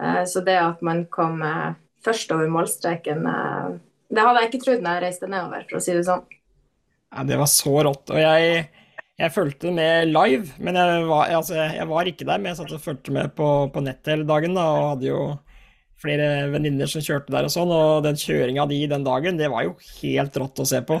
[0.00, 3.78] Eh, Så det at man kom eh, først over målstreken, eh,
[4.10, 6.24] det hadde jeg ikke trodd når jeg reiste nedover, for å si det sånn.
[7.10, 8.10] Ja, det var så rått.
[8.10, 8.64] Og jeg,
[9.18, 12.42] jeg fulgte med live, men jeg var, altså, jeg var ikke der.
[12.42, 15.22] Men jeg satt og fulgte med på, på nettet hele dagen da, og hadde jo
[16.00, 17.72] flere venninner som kjørte der og sånn.
[17.74, 21.00] Og den kjøringa di den dagen, det var jo helt rått å se på.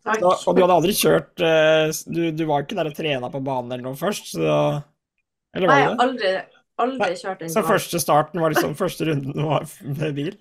[0.00, 0.22] Takk.
[0.22, 3.42] Så, og du hadde aldri kjørt eh, du, du var ikke der og trena på
[3.44, 4.46] banen eller noe først, så
[5.52, 6.30] Eller var Nei, det aldri,
[6.80, 10.38] aldri kjørt en Så første starten var liksom første runden var med bil?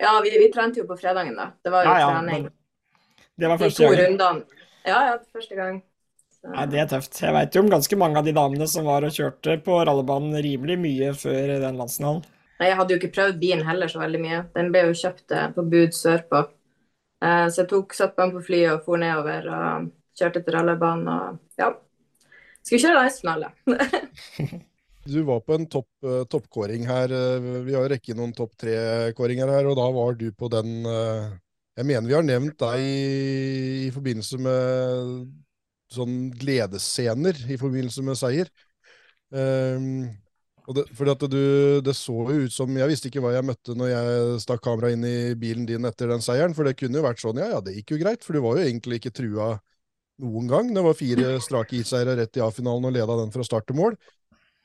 [0.00, 1.50] Ja, vi, vi trente jo på fredagen, da.
[1.62, 2.48] Det var jo Ja, ja, trening.
[3.36, 4.62] Det var De første to rundene.
[4.86, 5.82] Ja, ja, første gang.
[6.34, 7.20] Så, Nei, det er tøft.
[7.22, 10.34] Jeg veit jo om ganske mange av de damene som var og kjørte på rallebanen
[10.42, 12.24] rimelig mye før den landsfinalen.
[12.58, 14.40] Nei, jeg hadde jo ikke prøvd bilen heller så veldig mye.
[14.56, 16.42] Den ble jo kjøpt eh, på bud sørpå.
[17.22, 21.08] Eh, Så jeg tok satt på på flyet og for nedover og kjørte til rallebanen
[21.14, 21.72] og ja.
[22.62, 23.52] Skulle kjøre landsfinale.
[25.04, 27.12] Du var på en topp, eh, toppkåring her.
[27.12, 31.38] eh, Vi har rekket noen topp tre-kåringer her, og da var du på den eh,
[31.76, 35.30] Jeg mener vi har nevnt deg i, i forbindelse med
[35.92, 38.50] sånn gledesscener i forbindelse med seier.
[39.32, 40.10] Um,
[40.76, 41.38] det, fordi at du,
[41.84, 44.98] det så jo ut som Jeg visste ikke hva jeg møtte når jeg stakk kameraet
[44.98, 47.60] inn i bilen din etter den seieren, for det kunne jo vært sånn Ja, ja,
[47.64, 49.48] det gikk jo greit, for du var jo egentlig ikke trua
[50.22, 50.68] noen gang.
[50.76, 53.96] Det var fire strake iseiere rett i A-finalen og leda den fra start til mål.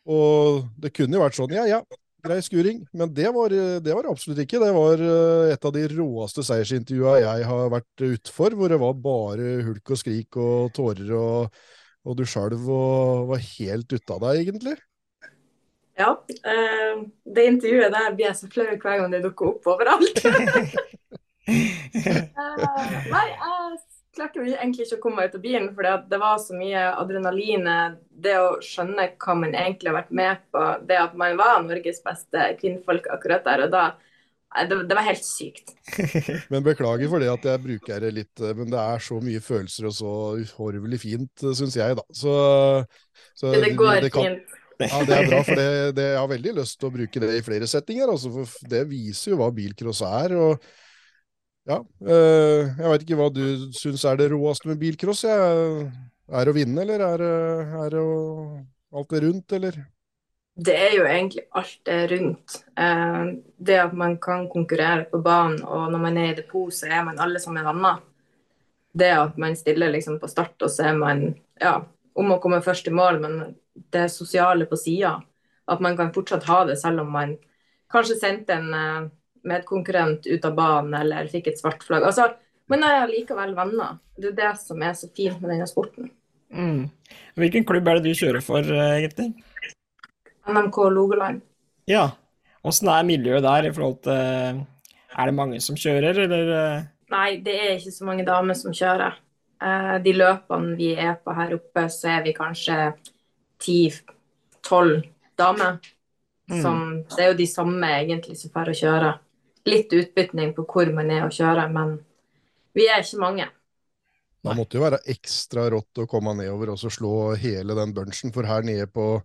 [0.08, 1.80] Og det kunne jo vært sånn, ja ja,
[2.24, 4.62] grei skuring, men det var det var absolutt ikke.
[4.64, 9.00] Det var eh, et av de råeste seiersintervjua jeg har vært utfor, hvor det var
[9.04, 11.64] bare hulk og skrik og tårer, og,
[12.08, 14.78] og du skjalv og var helt ute av deg, egentlig.
[15.98, 16.12] Ja.
[16.46, 20.24] eh, Det intervjuet der blir jeg så flau hver gang det dukker opp overalt.
[21.98, 23.78] Eh, Nei, jeg
[24.18, 26.82] klarte jo egentlig ikke å komme meg ut av bilen, for det var så mye
[26.98, 27.70] adrenalin.
[28.10, 32.02] Det å skjønne hva man egentlig har vært med på, det at man var Norges
[32.06, 33.86] beste kvinnfolk akkurat der og da,
[34.68, 35.74] det, det var helt sykt.
[36.52, 39.90] Men beklager for det at jeg bruker det litt, men det er så mye følelser
[39.90, 42.06] og så uhorvelig fint, syns jeg, da.
[42.16, 42.34] Så,
[43.38, 44.56] så Det går det kan- fint.
[44.78, 47.32] Ja, det er bra, for det, det, jeg har veldig lyst til å bruke det
[47.34, 48.12] i flere settinger.
[48.14, 50.36] Altså, for det viser jo hva bilcross er.
[50.38, 50.68] og
[51.68, 53.44] ja, eh, Jeg veit ikke hva du
[53.76, 55.26] syns er det råeste med bilcross.
[55.28, 57.36] Er det å vinne, eller er det,
[57.84, 58.18] er det å,
[58.96, 59.80] alt det rundt, eller?
[60.58, 62.56] Det er jo egentlig alt det rundt.
[62.80, 63.26] Eh,
[63.58, 67.04] det at man kan konkurrere på banen, og når man er i depot, så er
[67.06, 68.00] man alle sammen venner.
[68.98, 71.28] Det at man stiller liksom på start, og så er man
[71.62, 71.76] ja,
[72.18, 73.38] om å komme først i mål, men
[73.94, 75.20] det sosiale på sida.
[75.70, 77.36] At man kan fortsatt ha det, selv om man
[77.92, 79.10] kanskje sendte en uh,
[79.48, 82.06] medkonkurrent ut av banen eller fikk et svart flagg.
[82.08, 82.30] Altså,
[82.72, 83.98] men jeg er likevel venner.
[84.18, 86.10] Det er det som er så fint med denne sporten.
[86.54, 86.88] Mm.
[87.40, 89.34] Hvilken klubb er det du kjører for, eh, egentlig?
[90.48, 91.42] NMK Logaland.
[91.88, 92.10] Ja.
[92.64, 94.66] Åssen er miljøet der i forhold til
[95.18, 96.50] Er det mange som kjører, eller?
[96.54, 96.84] Eh?
[97.10, 99.16] Nei, det er ikke så mange damer som kjører.
[99.64, 102.94] Eh, de løpene vi er på her oppe, så er vi kanskje
[103.64, 105.08] ti-tolv
[105.40, 105.80] damer.
[106.52, 106.62] Mm.
[106.62, 106.84] Som,
[107.16, 109.14] det er jo de samme egentlig som får å kjøre.
[109.68, 111.98] Litt utbytning på hvor man er å kjøre, men
[112.78, 113.50] vi er ikke mange.
[114.48, 118.48] Det måtte jo være ekstra rått å komme nedover og slå hele den bunchen, for
[118.48, 119.18] her nede på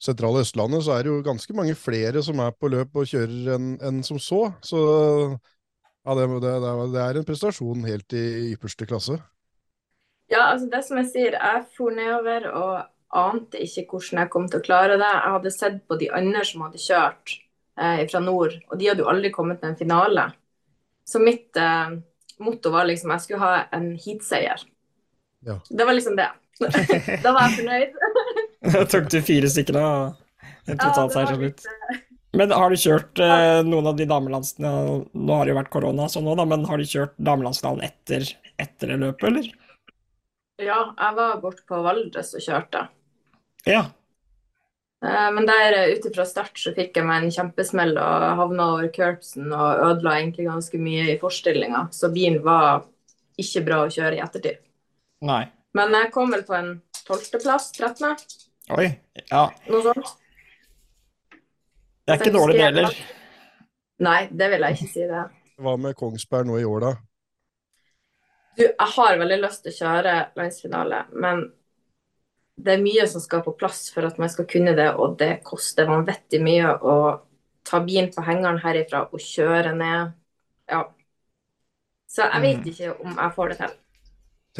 [0.00, 3.54] sentrale Østlandet så er det jo ganske mange flere som er på løp og kjører
[3.56, 4.46] enn en som så.
[4.64, 6.54] Så ja, det, det,
[6.94, 9.18] det, er en prestasjon helt i ypperste klasse.
[10.30, 12.74] Ja, altså det som jeg sier, jeg for nedover og
[13.20, 15.10] ante ikke hvordan jeg kom til å klare det.
[15.10, 17.36] Jeg hadde sett på de andre som hadde kjørt
[17.80, 20.26] eh, fra nord, og de hadde jo aldri kommet til en finale.
[21.08, 21.96] Så mitt eh,
[22.44, 24.62] motto var liksom jeg skulle ha en heatseier.
[25.46, 25.56] Ja.
[25.68, 26.28] Det var liksom det.
[27.24, 27.98] da var jeg fornøyd.
[28.76, 29.88] da tok du fire stykker da,
[30.76, 31.66] totalt seier til slutt.
[32.36, 34.70] Men har du kjørt eh, noen av de damelandsene
[35.18, 38.28] Nå har det jo vært korona sånn nå, da, men har du kjørt damelandsfinalen etter,
[38.62, 39.48] etter løpet, eller?
[40.60, 42.84] Ja, jeg var borte på Valdres og kjørte.
[43.66, 43.88] Ja.
[45.04, 48.66] Eh, men der eh, ute fra start så fikk jeg meg en kjempesmell og havna
[48.74, 51.86] over curbsen og ødela egentlig ganske mye i forstillinga.
[51.96, 52.84] Så bilen var
[53.40, 54.60] ikke bra å kjøre i ettertid.
[55.24, 55.44] Nei.
[55.76, 56.72] Men jeg kom vel på en
[57.06, 58.16] tolvteplass, 13.
[58.76, 58.88] Oi,
[59.30, 59.44] ja.
[59.70, 60.16] Noe sånt.
[62.04, 62.98] Det er ikke dårlig, det heller.
[64.02, 65.22] Nei, det vil jeg ikke si det.
[65.60, 66.92] Hva med Kongsberg nå i år, da?
[68.58, 71.44] Du, jeg har veldig lyst til å kjøre landsfinale, men
[72.64, 75.40] det er mye som skal på plass for at man skal kunne det, og det
[75.46, 76.96] koster vanvittig mye å
[77.66, 80.14] ta bilen på hengeren herifra og kjøre ned.
[80.70, 80.84] Ja.
[82.10, 82.70] Så jeg vet mm.
[82.72, 83.76] ikke om jeg får det til.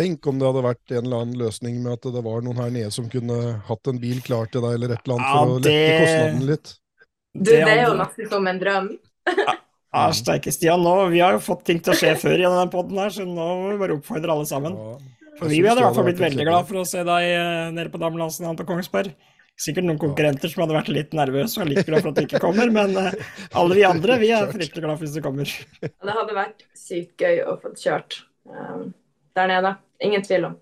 [0.01, 2.71] Tenk om det hadde vært en eller annen løsning med at det var noen her
[2.75, 5.47] nede som kunne hatt en bil klar til deg, eller et eller annet, for ja,
[5.47, 5.57] det...
[5.57, 6.77] å lette kostnaden litt.
[7.31, 8.93] Du, det er jo nesten som en drøm.
[9.91, 12.69] Ja, steike Stian, nå, vi har jo fått ting til å skje før i denne
[12.71, 14.77] poden her, så nå må vi bare oppfordre alle sammen.
[14.79, 15.20] Ja.
[15.41, 18.01] Vi hadde i hvert fall blitt veldig glad for å se deg uh, nede på
[18.01, 19.13] damelandslaget på Kongsberg.
[19.61, 22.41] Sikkert noen konkurrenter som hadde vært litt nervøse og litt glad for at du ikke
[22.43, 23.13] kommer, men uh,
[23.61, 25.55] alle vi andre vi er fryktelig glad for hvis du kommer.
[25.81, 28.91] Det hadde vært sykt gøy å få kjørt um,
[29.39, 29.75] der nede.
[30.05, 30.61] Ingen tvil om.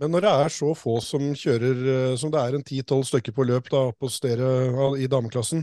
[0.00, 3.44] Men når det er så få som kjører, som det er en ti-tolv stykker på
[3.46, 4.48] løp da, på stedet
[4.98, 5.62] i dameklassen,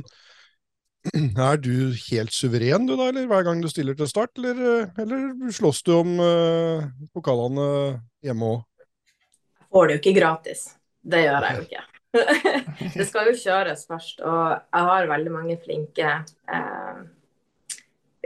[1.50, 1.74] er du
[2.10, 5.96] helt suveren du da, eller hver gang du stiller til start, eller, eller slåss du
[5.96, 6.86] om uh,
[7.16, 7.66] pokalene
[8.26, 8.68] hjemme òg?
[9.62, 10.68] Jeg får det jo ikke gratis.
[11.02, 11.88] Det gjør jeg jo ikke.
[12.98, 16.98] det skal jo kjøres først, og jeg har veldig mange flinke eh,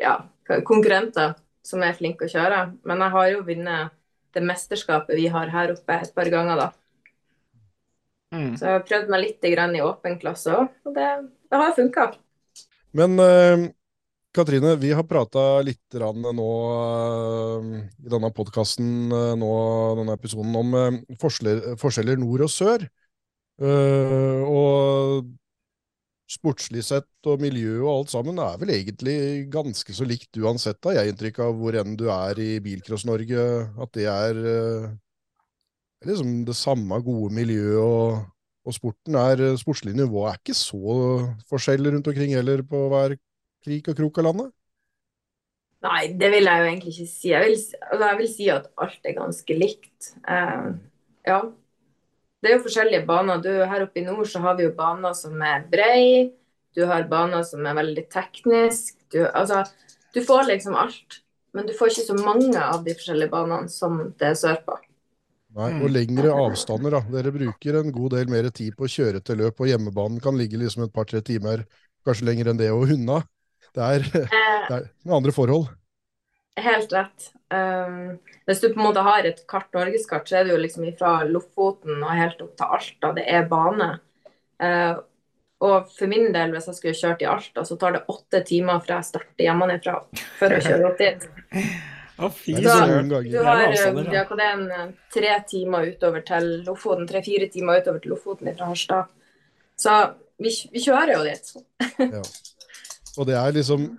[0.01, 0.15] ja,
[0.65, 1.35] konkurrenter
[1.65, 2.63] som er flinke å kjøre.
[2.89, 3.93] Men jeg har jo vunnet
[4.35, 6.67] det mesterskapet vi har her oppe et par ganger, da.
[8.33, 8.51] Mm.
[8.57, 11.09] Så jeg har prøvd meg litt i åpen klasse òg, og det,
[11.53, 12.09] det har funka.
[12.95, 13.67] Men uh,
[14.35, 19.49] Katrine, vi har prata litt nå uh, i denne podkasten, uh, nå
[19.99, 22.87] denne episoden, om forskjeller, forskjeller, nord og sør.
[23.65, 25.27] og
[26.27, 30.97] sportslig sett og miljø og alt sammen er vel egentlig ganske så likt uansett, har
[30.97, 33.45] jeg inntrykk av hvor enn du er i Bilcross-Norge,
[33.85, 34.41] at det er
[36.03, 38.34] liksom det samme gode miljøet og
[38.65, 40.95] og sporten er, eh, sportslig nivå er ikke så
[41.49, 43.17] forskjellig rundt omkring heller på hver
[43.65, 44.53] krik og krok av landet?
[45.85, 47.29] Nei, det vil jeg jo egentlig ikke si.
[47.29, 47.59] Jeg vil,
[47.91, 50.07] altså jeg vil si at alt er ganske likt.
[50.25, 50.71] Uh,
[51.27, 51.41] ja.
[52.41, 53.43] Det er jo forskjellige baner.
[53.43, 56.31] Du, her oppe i nord så har vi jo baner som er brei.
[56.75, 58.97] Du har baner som er veldig teknisk.
[59.13, 59.61] Du, altså,
[60.15, 61.21] du får liksom alt.
[61.55, 64.79] Men du får ikke så mange av de forskjellige banene som det er sørpå.
[65.55, 66.99] Nei, og lengre avstander, da.
[67.13, 70.35] Dere bruker en god del mer tid på å kjøre til løp, og hjemmebanen kan
[70.35, 71.63] ligge liksom et par-tre timer,
[72.03, 73.21] kanskje lenger enn det, og unna.
[73.75, 75.69] Det er, det er med andre forhold.
[76.59, 77.31] Helt rett.
[77.51, 80.87] Um, hvis du på en måte har et kart, norgeskart, så er det jo liksom
[80.99, 83.15] fra Lofoten og helt opp til Alta.
[83.15, 83.89] Det er bane.
[84.59, 84.99] Uh,
[85.63, 88.83] og for min del, hvis jeg skulle kjørt i Alta, så tar det åtte timer
[88.83, 89.99] fra jeg starter hjemmefra
[90.35, 91.29] for å kjøre opp dit.
[92.15, 93.09] Å, fy søren.
[93.11, 97.99] Du har Diakonen hva det en, eh, tre timer utover til Lofoten, tre-fire timer utover
[98.03, 99.11] til Lofoten fra Harstad.
[99.75, 99.95] Så
[100.39, 101.53] vi, vi, kjører jo dit.
[102.15, 102.23] ja.
[103.15, 103.89] Og det er liksom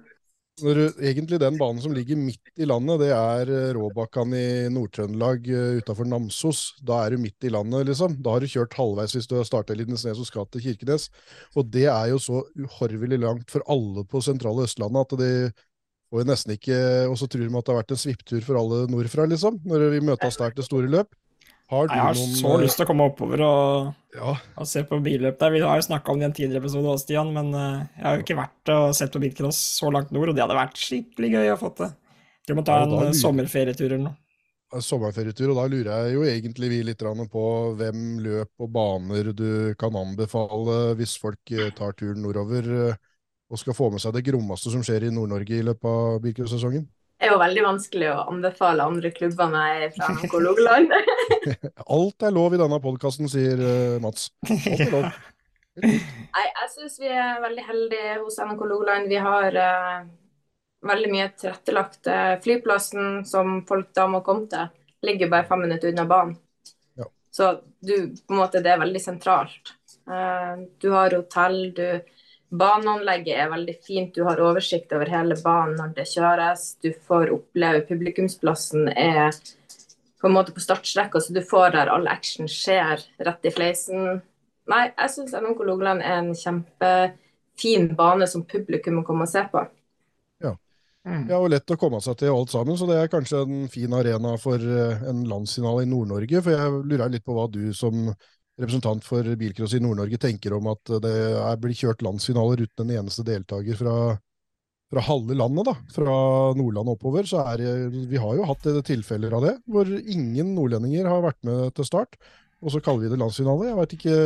[0.64, 4.46] når du, egentlig den banen som ligger midt i landet, det er eh, Råbakkan i
[4.72, 6.62] Nord-Trøndelag uh, utafor Namsos.
[6.80, 8.14] Da er du midt i landet, liksom.
[8.24, 11.10] Da har du kjørt halvveis hvis du har starta i Lindesnes og skal til Kirkenes.
[11.60, 15.34] Og det er jo så uhorvelig langt for alle på sentrale Østlandet at det
[16.12, 16.78] får nesten ikke
[17.10, 19.88] Og så tror de at det har vært en svipptur for alle nordfra, liksom, når
[19.94, 21.14] vi møtes der til store løp.
[21.66, 24.36] Har jeg har noen, så uh, lyst til å komme oppover og, ja.
[24.54, 25.50] og se på billøp der.
[25.50, 28.04] Vi har jo snakka om det i en tidligere episode også, Stian, men uh, jeg
[28.06, 30.78] har jo ikke vært og sett på bilcross så langt nord, og det hadde vært
[30.78, 31.90] skikkelig gøy å få til.
[32.46, 33.10] Vi må ta en lurer...
[33.18, 34.16] sommerferietur eller noe.
[34.82, 37.44] Sommerferietur, og da lurer jeg jo egentlig vi litt på
[37.78, 42.94] hvem løp og baner du kan anbefale hvis folk eh, tar turen nordover
[43.50, 46.86] og skal få med seg det grommeste som skjer i Nord-Norge i løpet av bilcrossesongen?
[47.16, 50.90] Det er jo veldig vanskelig å anbefale andre klubber meg fra NK Logaland.
[51.96, 54.28] Alt er lov i denne podkasten, sier uh, Mats.
[54.50, 55.06] Alt er lov.
[55.80, 59.08] Nei, jeg syns vi er veldig heldige hos NK Logaland.
[59.08, 60.04] Vi har uh,
[60.90, 62.02] veldig mye tilrettelagt.
[62.04, 64.68] Uh, flyplassen som folk da må komme til,
[65.08, 66.36] ligger bare fem minutter unna banen.
[67.00, 67.08] Ja.
[67.32, 69.72] Så du, på en måte, det er veldig sentralt.
[70.78, 72.15] du har hotell, du
[72.54, 76.66] Baneanlegget er veldig fint, du har oversikt over hele banen når det kjøres.
[76.82, 79.34] Du får oppleve publikumsplassen er
[80.20, 84.20] på en måte på startstrekka, så du får der all action skjer rett i fleisen.
[84.70, 89.42] Nei, jeg syns NMK Logaland er en kjempefin bane som publikum må komme og se
[89.52, 89.66] på.
[90.42, 90.54] Ja.
[91.06, 91.28] Mm.
[91.30, 93.92] ja, og lett å komme seg til alt sammen, så det er kanskje en fin
[93.94, 96.42] arena for eh, en landsfinale i Nord-Norge.
[96.42, 98.08] For jeg lurer litt på hva du som
[98.60, 103.02] representant for bilcross i Nord-Norge tenker om at det er blir kjørt landsfinaler uten en
[103.02, 103.94] eneste deltaker fra,
[104.92, 106.16] fra halve landet, da, fra
[106.56, 111.08] Nordland oppover, så er det Vi har jo hatt tilfeller av det, hvor ingen nordlendinger
[111.10, 112.16] har vært med til start.
[112.64, 113.68] Og så kaller vi det landsfinale.
[113.68, 114.20] Jeg vet ikke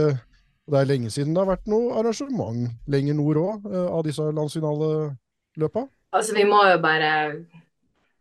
[0.70, 4.22] Det er lenge siden det har vært noe arrangement lenger nord òg, eh, av disse
[4.22, 5.82] landsfinaleløpa.
[6.14, 7.08] Altså, vi må jo bare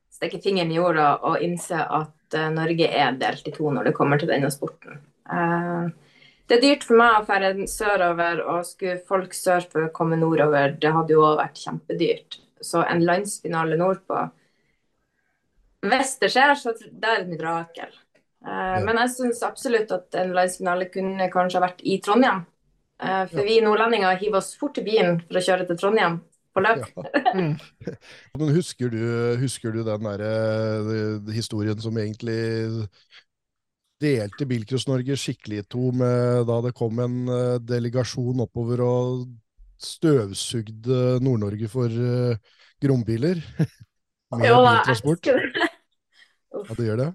[0.10, 3.95] stikke fingeren i jorda og innse at uh, Norge er delt i to når det
[4.00, 4.98] kommer til denne sporten.
[5.34, 5.89] Eh,
[6.50, 10.94] det er dyrt for meg å ferde sørover, og skulle folk sørfra komme nordover, det
[10.96, 12.39] hadde jo òg vært kjempedyrt.
[12.65, 14.26] Så en landsfinale nordpå
[15.80, 17.94] Hvis det skjer, så det er et mirakel.
[18.44, 22.42] Uh, men jeg syns absolutt at en landsfinale kunne kanskje vært i Trondheim.
[23.00, 26.18] Uh, for vi nordlendinger hiver oss fort i bilen for å kjøre til Trondheim
[26.52, 26.84] på løp.
[26.98, 27.32] Ja.
[27.32, 27.54] Mm.
[28.42, 29.00] men husker du,
[29.39, 32.42] husker du den der historien som egentlig
[33.99, 39.25] delte Bilcross-Norge skikkelig i to med, da det kom en uh, delegasjon oppover og
[39.79, 43.41] støvsugde Nord-Norge for uh, grombiler.
[44.38, 45.23] med jo, biltransport.
[45.23, 45.69] Det.
[46.53, 47.09] ja, det gjør det?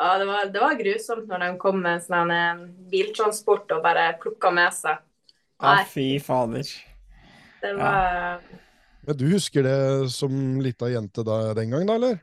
[0.00, 4.06] Ja, det var, det var, grusomt når de kom med sånn eh, biltransport og bare
[4.22, 5.02] plukka med seg.
[5.60, 5.74] Nei.
[5.76, 6.70] Ja, fy fader.
[7.60, 8.60] Det var ja.
[9.04, 12.16] Men du husker det som lita jente da, den gang, da, eller?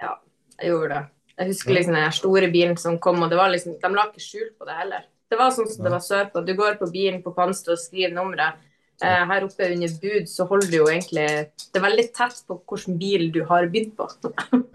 [0.00, 0.14] Ja,
[0.60, 1.04] jeg gjorde det.
[1.38, 4.22] Jeg husker liksom den store bilen som kom, og det var liksom, de la ikke
[4.22, 5.06] skjul på det heller.
[5.32, 6.42] Det var sånn som det var sørpå.
[6.44, 8.60] Du går på bilen på Panstad og skriver nummeret.
[9.02, 11.24] Eh, her oppe under bud så holder du jo egentlig
[11.56, 14.06] Det er veldig tett på hvilken bil du har bydd på.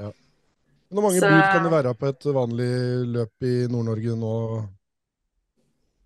[0.01, 0.09] ja.
[0.89, 2.73] Hvor mange så, bud kan det være på et vanlig
[3.13, 4.33] løp i Nord-Norge nå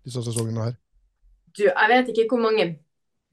[0.04, 0.78] disse sesongene her?
[1.56, 2.66] Du, jeg vet ikke hvor mange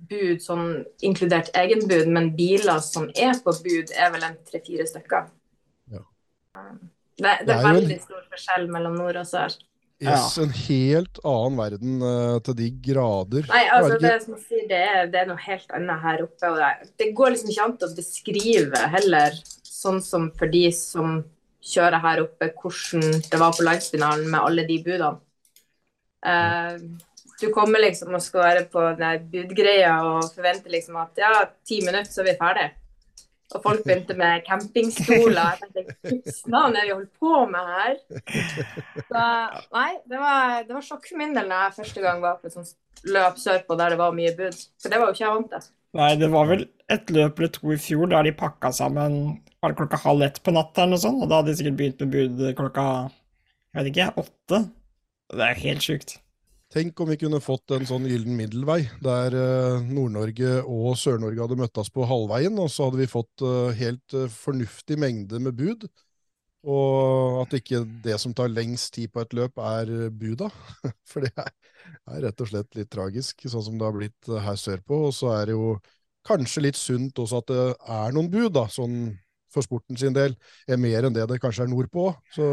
[0.09, 0.67] bud, sånn
[1.03, 5.27] inkludert egenbud, men biler som er på bud, er vel en tre-fire stykker.
[5.91, 6.03] Ja.
[7.19, 9.55] Det, det, er, veldig stor forskjell mellom nord og sør.
[9.99, 10.43] Yes, ja.
[10.45, 13.49] En helt annen verden uh, til de grader.
[13.51, 16.53] Nei, altså det som jeg sier, det er, det er noe helt annet her oppe.
[16.55, 19.35] Det, det, går liksom ikke an å beskrive heller,
[19.67, 21.19] sånn som for de som
[21.69, 25.19] kjører her oppe, hvordan det var på landsfinalen med alle de budene.
[26.23, 26.79] Uh,
[27.39, 31.33] du kommer liksom og skal være på den budgreia og forventer liksom at ja,
[31.67, 32.69] ti minutter, så er vi ferdig.
[33.49, 35.57] Og folk begynte med campingstoler.
[35.63, 37.95] Jeg tenkte hva er vi holdt på med her?
[39.09, 39.23] Så
[39.73, 42.49] nei, det var, det var sjokk for min del da jeg første gang var på
[42.49, 42.75] et sånt
[43.09, 44.57] løp sørpå der det var mye bud.
[44.81, 45.69] For det var jo ikke jeg vant til.
[45.97, 49.15] Nei, det var vel et løp eller to i fjor der de pakka sammen
[49.59, 51.79] var det klokka halv ett på natta eller noe sånt, og da hadde de sikkert
[51.79, 52.85] begynt med bud klokka
[53.69, 54.59] jeg vet ikke, åtte.
[55.29, 56.15] Det er helt sjukt.
[56.69, 61.57] Tenk om vi kunne fått en sånn gyllen middelvei, der uh, Nord-Norge og Sør-Norge hadde
[61.57, 65.87] møttes på halvveien, og så hadde vi fått uh, helt uh, fornuftig mengde med bud.
[66.69, 70.51] Og at ikke det som tar lengst tid på et løp, er buda.
[71.09, 71.49] For det er,
[72.27, 75.07] rett og slett litt tragisk, sånn som det har blitt her sørpå.
[75.09, 75.73] Og så er det jo
[76.29, 77.67] kanskje litt sunt også at det
[77.97, 79.07] er noen bud, da, sånn
[79.49, 80.37] for sporten sin del.
[80.69, 82.11] Er mer enn det det kanskje er nordpå.
[82.35, 82.45] Så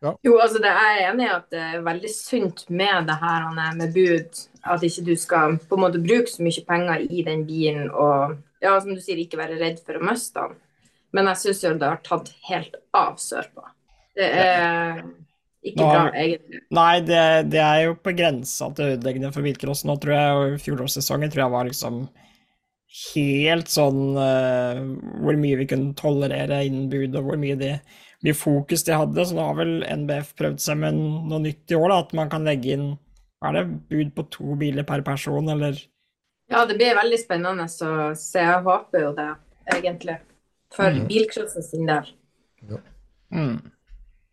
[0.00, 0.14] ja.
[0.24, 3.48] Jo, altså det er jeg enig i at det er veldig sunt med det her
[3.76, 4.44] med bud.
[4.64, 8.38] At ikke du skal på en måte bruke så mye penger i den bilen og
[8.60, 10.58] ja, som du sier, ikke være redd for å miste den.
[11.16, 13.64] Men jeg syns jo det har tatt helt av sørpå.
[14.16, 15.00] Det er
[15.64, 16.60] ikke bra, egentlig.
[16.76, 17.22] Nei, det,
[17.52, 20.36] det er jo på grensa til ødeleggende for bilcross nå, tror jeg.
[20.40, 22.02] Og fjorårssesongen tror jeg var liksom
[23.14, 24.80] helt sånn uh,
[25.22, 27.76] Hvor mye vi kunne tolerere innen bud, og hvor mye det
[28.24, 29.26] mye fokus de hadde.
[29.26, 32.00] Så nå har vel NBF prøvd seg med noe nytt i år, da.
[32.04, 32.88] At man kan legge inn
[33.40, 35.78] hva er det, bud på to biler per person, eller
[36.50, 37.70] Ja, det blir veldig spennende å
[38.18, 38.42] se.
[38.42, 39.28] Jeg håper jo det,
[39.76, 40.18] egentlig.
[40.74, 41.06] For mm.
[41.08, 42.10] bilcrossen sin del.
[43.32, 43.56] mm.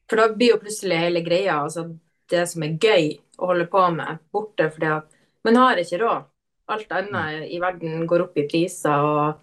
[0.09, 1.89] For da blir jo plutselig hele greia, altså
[2.31, 5.17] det som er gøy å holde på med, borte fordi at
[5.47, 6.27] man har ikke råd.
[6.67, 9.37] Alt annet i verden går opp i priser og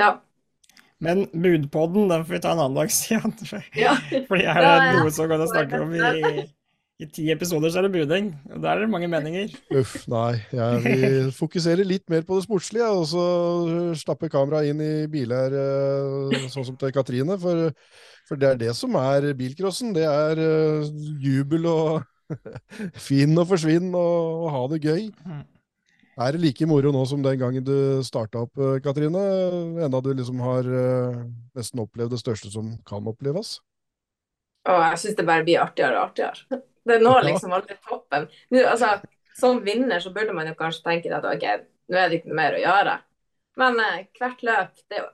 [0.00, 0.16] ja.
[1.02, 3.34] Men budpodden, den får vi ta en annen dag, siden.
[3.78, 3.96] Ja.
[4.28, 4.92] Fordi er det ja.
[5.00, 6.44] noe som går an å snakke om i,
[7.02, 8.30] i ti episoder, så er det buding.
[8.52, 9.52] Og der er det mange meninger.
[9.74, 10.38] Uff, nei.
[10.54, 13.26] Jeg vil fokusere litt mer på det sportslige, og så
[13.98, 17.38] stappe kameraet inn i biler eh, sånn som til Katrine.
[17.42, 17.70] For,
[18.28, 19.94] for det er det som er bilcrossen.
[19.96, 20.92] Det er eh,
[21.24, 22.04] jubel og
[23.06, 25.10] finn og forsvinn og, og ha det gøy.
[25.26, 25.42] Mm.
[26.14, 29.22] Er det like moro nå som den gangen du starta opp, eh, Katrine?
[29.82, 31.16] Enda du liksom har eh,
[31.58, 33.56] nesten opplevd det største som kan oppleves?
[34.64, 36.62] Å, jeg syns det bare blir artigere og artigere.
[36.84, 38.26] Det når liksom aldri toppen.
[38.52, 38.90] Nå, altså,
[39.38, 41.46] som vinner så burde man jo kanskje tenke at ok,
[41.88, 42.98] nå er det ikke noe mer å gjøre.
[43.56, 45.08] Men eh, hvert løp, det er jo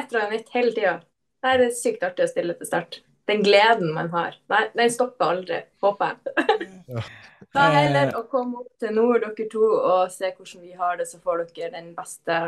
[0.00, 0.96] et eller annet nytt hele tida.
[1.42, 3.00] Det er sykt artig å stille til start.
[3.30, 4.34] Den gleden man har.
[4.50, 6.72] Nei, den stopper aldri, håper jeg.
[6.90, 7.06] Ja.
[7.52, 11.06] Ta heller å komme opp til nord, dere to, og se hvordan vi har det,
[11.10, 12.38] så får dere den beste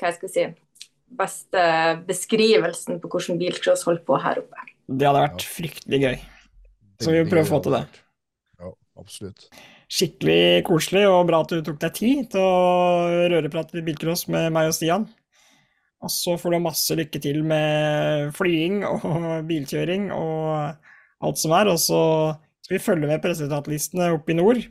[0.00, 0.44] hva jeg skal si,
[1.20, 1.64] beste
[2.08, 4.68] beskrivelsen på hvordan bilcross holder på her oppe.
[4.88, 6.16] Det hadde vært fryktelig gøy.
[7.00, 7.84] Så vi prøver prøve å få til det.
[8.60, 9.46] Ja, absolutt.
[9.90, 14.50] Skikkelig koselig og bra at du tok deg tid til å røreprate litt bilcross med
[14.54, 15.08] meg og Stian.
[16.00, 21.68] Og så får du masse lykke til med flying og bilkjøring og alt som er.
[21.68, 22.00] Og så
[22.70, 23.30] vi følger med på
[24.14, 24.62] opp i nord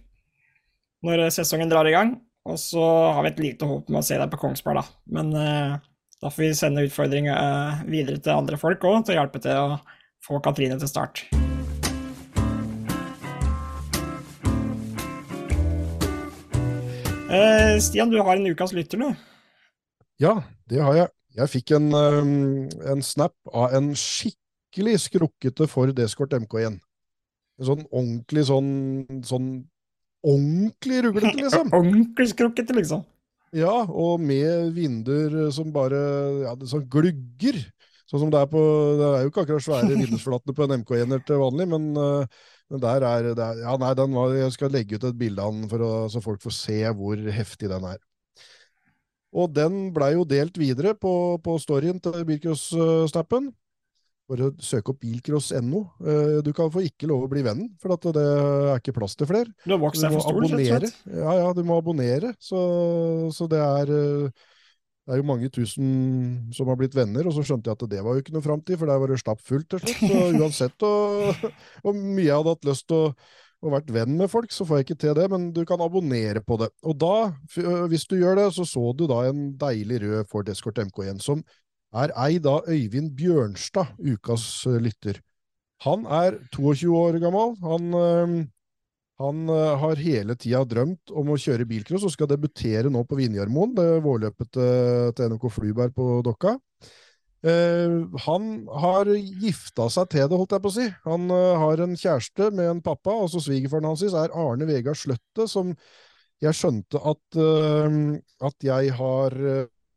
[1.04, 2.16] når sesongen drar i gang.
[2.48, 2.82] Og så
[3.14, 4.86] har vi et lite håp med å se deg på Kongsberg, da.
[5.12, 5.76] Men eh,
[6.24, 9.60] da får vi sende utfordringer eh, videre til andre folk òg, til å hjelpe til
[9.60, 9.78] å
[10.26, 11.26] få Katrine til start.
[17.30, 19.14] Eh, Stian, du har en ukas lytter nå.
[20.20, 20.40] Ja,
[20.72, 21.14] det har jeg.
[21.38, 26.80] Jeg fikk en, um, en snap av en skikkelig skrukkete Ford Escort MK1.
[27.60, 28.70] En sånn ordentlig sånn,
[29.28, 29.50] sånn
[30.24, 31.72] ordentlig ruglete, liksom.
[31.76, 33.04] Ordentlig skrukkete, liksom.
[33.56, 36.00] Ja, og med vinduer som bare
[36.44, 37.58] ja, det sånn glugger.
[38.10, 38.62] Sånn som det er på
[38.98, 42.84] Det er jo ikke akkurat svære vindusflatene på en MK1-er til vanlig, men, uh, men
[42.84, 45.70] der er det Ja, nei, den var Jeg skal legge ut et bilde av den
[45.72, 48.00] for å, så folk får se hvor heftig den er.
[49.30, 53.52] Og den blei jo delt videre på, på storyen til Bilcross-snappen.
[54.30, 55.82] Bare søk opp bilcross.no.
[56.06, 59.18] Eh, Du kan få ikke lov å bli vennen, for at det er ikke plass
[59.18, 59.50] til flere.
[59.66, 60.92] Du har vokst Du må abonnere.
[61.10, 62.36] Ja, ja, du må abonnere.
[62.38, 62.62] Så,
[63.34, 64.48] så det er eh,
[65.10, 65.86] det er jo mange tusen
[66.54, 68.78] som har blitt venner, og så skjønte jeg at det var jo ikke noe framtid,
[68.78, 70.04] for der var det stappfullt til slutt.
[70.06, 73.14] Så uansett og mye jeg hadde hatt lyst til å,
[73.60, 76.44] og vært venn med folk, så får jeg ikke til det, men du kan abonnere
[76.46, 76.70] på det.
[76.86, 77.16] Og da,
[77.60, 81.20] øh, hvis du gjør det, så så du da en deilig rød Ford Escort MK1,
[81.26, 81.42] som
[81.96, 85.20] er eid av Øyvind Bjørnstad, ukas øh, lytter.
[85.86, 87.56] Han er 22 år gammel.
[87.64, 88.34] Han, øh,
[89.20, 93.20] han øh, har hele tida drømt om å kjøre bilcross og skal debutere nå på
[93.20, 96.58] Vinjarmoen, det vårløpet til, NRK Flyberg på Dokka.
[97.40, 97.92] Eh,
[98.26, 98.48] han
[98.84, 100.88] har gifta seg til det, holdt jeg på å si.
[101.06, 105.48] Han eh, har en kjæreste med en pappa, altså svigerfaren hans er Arne Vegard Sløtte,
[105.48, 105.72] som
[106.44, 108.00] jeg skjønte at, eh,
[108.50, 109.38] at jeg har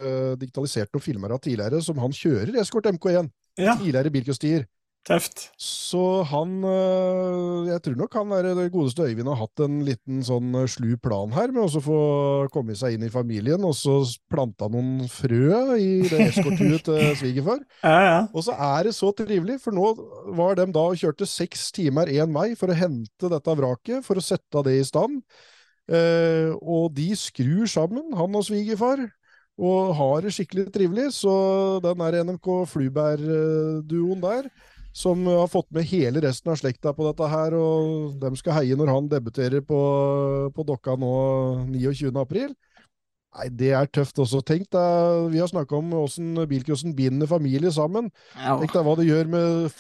[0.03, 3.31] eh, digitalisert noen filmer av tidligere, som han kjører Escort MK1.
[3.61, 4.63] Ja, Tidligere bilcrossstier.
[5.05, 5.49] tøft.
[5.59, 10.21] Så han øh, Jeg tror nok han er det godeste Øyvind har hatt en liten
[10.23, 11.99] sånn øh, slu plan her, med å få
[12.55, 13.97] komme seg inn i familien, og så
[14.31, 17.61] planta noen frø i det eskorthuet til svigerfar.
[17.83, 18.19] Ja, ja.
[18.33, 19.91] Og så er det så trivelig, for nå
[20.39, 24.17] var de da og kjørte seks timer én vei for å hente dette vraket, for
[24.17, 25.19] å sette det i stand.
[25.91, 29.03] Eh, og de skrur sammen, han og svigerfar,
[29.61, 31.09] og har det skikkelig trivelig.
[31.17, 31.33] Så
[31.85, 34.49] den der NMK Flubær-duoen der,
[34.93, 38.77] som har fått med hele resten av slekta på dette her, og dem skal heie
[38.77, 39.81] når han debuterer på,
[40.53, 41.15] på Dokka nå
[41.73, 42.13] 29.
[42.21, 42.53] april.
[43.33, 44.43] Nei, det er tøft også.
[44.45, 48.11] Tenk deg, vi har snakka om åssen bilcrossen binder familie sammen.
[48.37, 49.71] Tenk deg hva det gjør med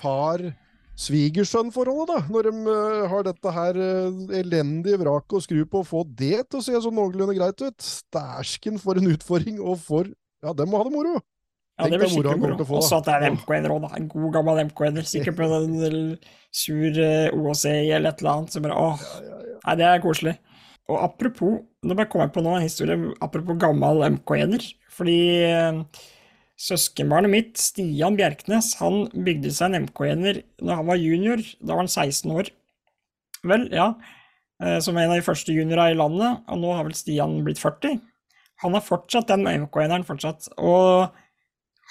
[1.03, 5.88] far-svigersønn-forholdet, da, når de eh, har dette her eh, elendige vraket å skru på, og
[5.88, 7.82] få det til å se sånn noenlunde greit ut.
[7.82, 10.11] Stæsken for en utfordring, og for
[10.42, 11.20] Ja, dem må ha det moro!
[11.78, 12.57] Ja, det blir sikkert moro skikkelig moro.
[12.59, 12.78] til å.
[12.80, 13.42] Også at det er en Åh.
[13.42, 13.84] MK1-er òg.
[13.96, 15.07] En god, gammel MK1-er.
[15.09, 16.16] Sikkert på en
[16.53, 18.53] sur eh, OOC eller et eller annet.
[18.53, 19.05] Så bare åh.
[19.62, 20.34] Nei, det er koselig.
[20.90, 24.66] Og apropos, nå bare kom jeg på nå en historie apropos gammel MK1-er.
[24.92, 25.18] Fordi
[26.62, 31.42] søskenbarnet mitt, Stian Bjerknes, han bygde seg en MK1-er når han var junior.
[31.60, 32.52] Da var han 16 år.
[33.50, 33.88] Vel, ja.
[34.62, 36.44] Eh, Som en av de første juniora i landet.
[36.46, 37.98] Og nå har vel Stian blitt 40.
[38.62, 40.46] Han har fortsatt den MK1-eren fortsatt.
[40.62, 41.10] Og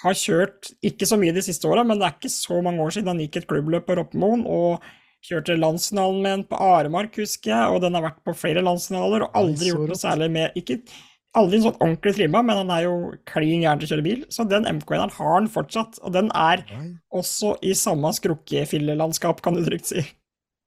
[0.02, 2.96] har kjørt ikke så mye de siste åra, men det er ikke så mange år
[2.96, 4.82] siden han gikk et klubbløp på Roppemoen og
[5.22, 9.28] kjørte landsfinalen med den på Aremark, husker jeg, og den har vært på flere landsfinaler
[9.28, 10.80] og aldri gjort noe særlig med Ikke
[11.38, 12.96] aldri sånn ordentlig trimma, men han er jo
[13.28, 16.64] klin gæren til å kjøre bil, så den MK1-eren har han fortsatt, og den er
[16.68, 20.04] Nei, også i samme skrukkefillelandskap, kan du trygt si.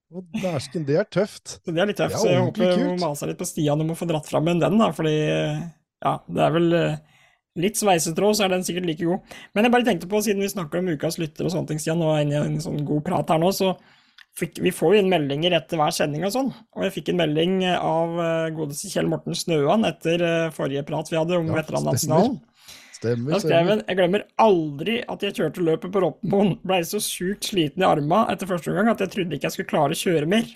[0.10, 1.58] å, dæsken, det er tøft.
[1.60, 3.84] Så det er litt tøft, er så jeg håper vi må mase litt på Stian
[3.84, 6.98] om å få dratt fram en den, da, fordi ja, det er vel eh,
[7.62, 9.36] litt sveisetråd, så er den sikkert like god.
[9.54, 12.02] Men jeg bare tenkte på, siden vi snakker om ukas lytter og sånne ting, Stian,
[12.02, 13.76] og er inne i en sånn god prat her nå, så
[14.40, 17.22] fikk, vi får jo inn meldinger etter hver sending og sånn, og jeg fikk en
[17.22, 21.60] melding av eh, godeste Kjell Morten Snøan etter eh, forrige prat vi hadde om Ja,
[21.62, 22.36] veteranlandsfinalen.
[22.96, 26.54] Stemmer, han Jeg glemmer aldri at jeg kjørte løpet på Roppemoen.
[26.66, 29.72] Blei så sjukt sliten i arma etter første omgang at jeg trodde ikke jeg skulle
[29.74, 30.48] klare å kjøre mer.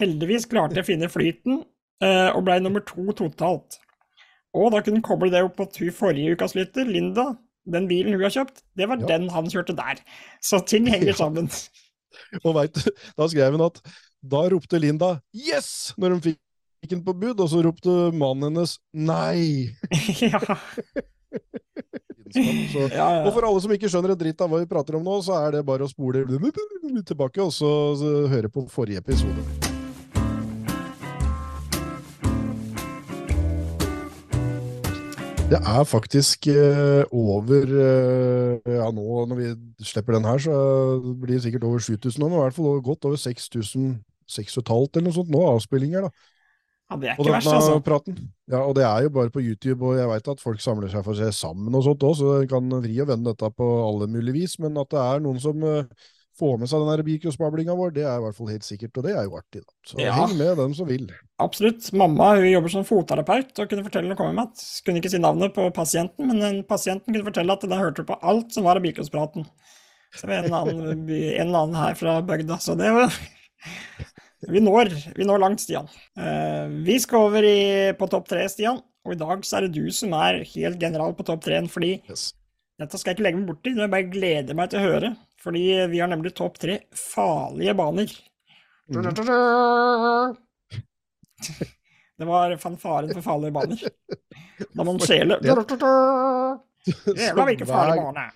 [0.00, 1.62] Heldigvis klarte jeg å finne flyten,
[2.04, 3.80] eh, og blei nummer to totalt.
[4.56, 7.30] Og da kunne han koble det opp mot hun forrige ukas lytter, Linda.
[7.70, 9.06] Den bilen hun har kjøpt, det var Ja.
[9.06, 10.00] den han kjørte der.
[10.40, 11.30] Så ting henger Ja.
[12.44, 12.86] Og vet du,
[13.16, 13.80] da skrev hun at
[14.20, 16.40] da ropte Linda 'yes' når hun fikk
[16.90, 19.72] den på bud, og så ropte mannen hennes 'nei'.
[20.32, 20.40] ja,
[22.30, 25.16] Så, og for alle som ikke skjønner en dritt av hva vi prater om nå,
[25.24, 26.22] så er det bare å spole
[27.02, 29.69] tilbake og så, så høre på forrige episode.
[35.50, 39.48] Det er faktisk eh, over eh, Ja, nå når vi
[39.82, 40.54] slipper den her, så
[41.02, 43.98] blir det sikkert over 7000 nå, men i hvert fall godt over 6000
[44.30, 46.10] 6500 eller noe sånt nå, avspillinger, da.
[46.90, 47.80] ja, det er ikke verst, altså.
[47.82, 48.20] praten.
[48.50, 51.04] Ja, og det er jo bare på YouTube, og jeg veit at folk samler seg
[51.06, 53.68] for å se sammen og sånt òg, så en kan vri og vende dette på
[53.88, 57.02] alle mulige vis, men at det er noen som eh, får med seg den der
[57.78, 59.72] vår, det er i hvert fall helt sikkert, og det er jo artig, da.
[59.86, 60.12] Så Ja.
[60.16, 61.06] heng med dem som vil.
[61.40, 61.92] Absolutt.
[61.92, 64.48] Mamma hun jobber som fotterapeut og kunne fortelle noe hun meg.
[64.50, 68.04] at kunne ikke si navnet på pasienten, men den pasienten kunne fortelle at den hørte
[68.08, 69.46] på alt som var av bikrosspraten.
[70.16, 71.10] Så det var en eller annen,
[71.44, 73.12] en annen her fra bygda, så det var
[74.48, 74.88] Vi når,
[75.18, 75.88] vi når langt, Stian.
[76.16, 79.74] Eh, vi skal over i, på topp tre, Stian, og i dag så er det
[79.76, 82.30] du som er helt general på topp tre-en, fordi Yes.
[82.80, 85.10] dette skal jeg ikke legge meg borti, jeg bare gleder meg til å høre,
[85.40, 85.62] fordi
[85.92, 88.10] vi har nemlig topp tre farlige baner.
[88.90, 90.36] Mhm.
[92.20, 93.80] Det var fanfaren for farlige baner.
[94.76, 95.64] Da man skjeler Jævla
[97.48, 98.12] hvilken farlig bane!
[98.12, 98.26] bane.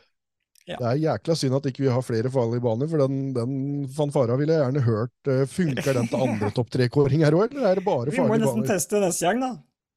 [0.64, 3.52] Det er jækla synd at ikke vi har flere farlige baner, for den, den
[3.92, 5.12] fanfara ville jeg gjerne hørt.
[5.28, 8.24] eh, Funker den til andre topp tre-kåring her òg, eller er det bare farlige baner?
[8.24, 8.70] Vi må nesten baner?
[8.72, 9.52] teste neste gang, da.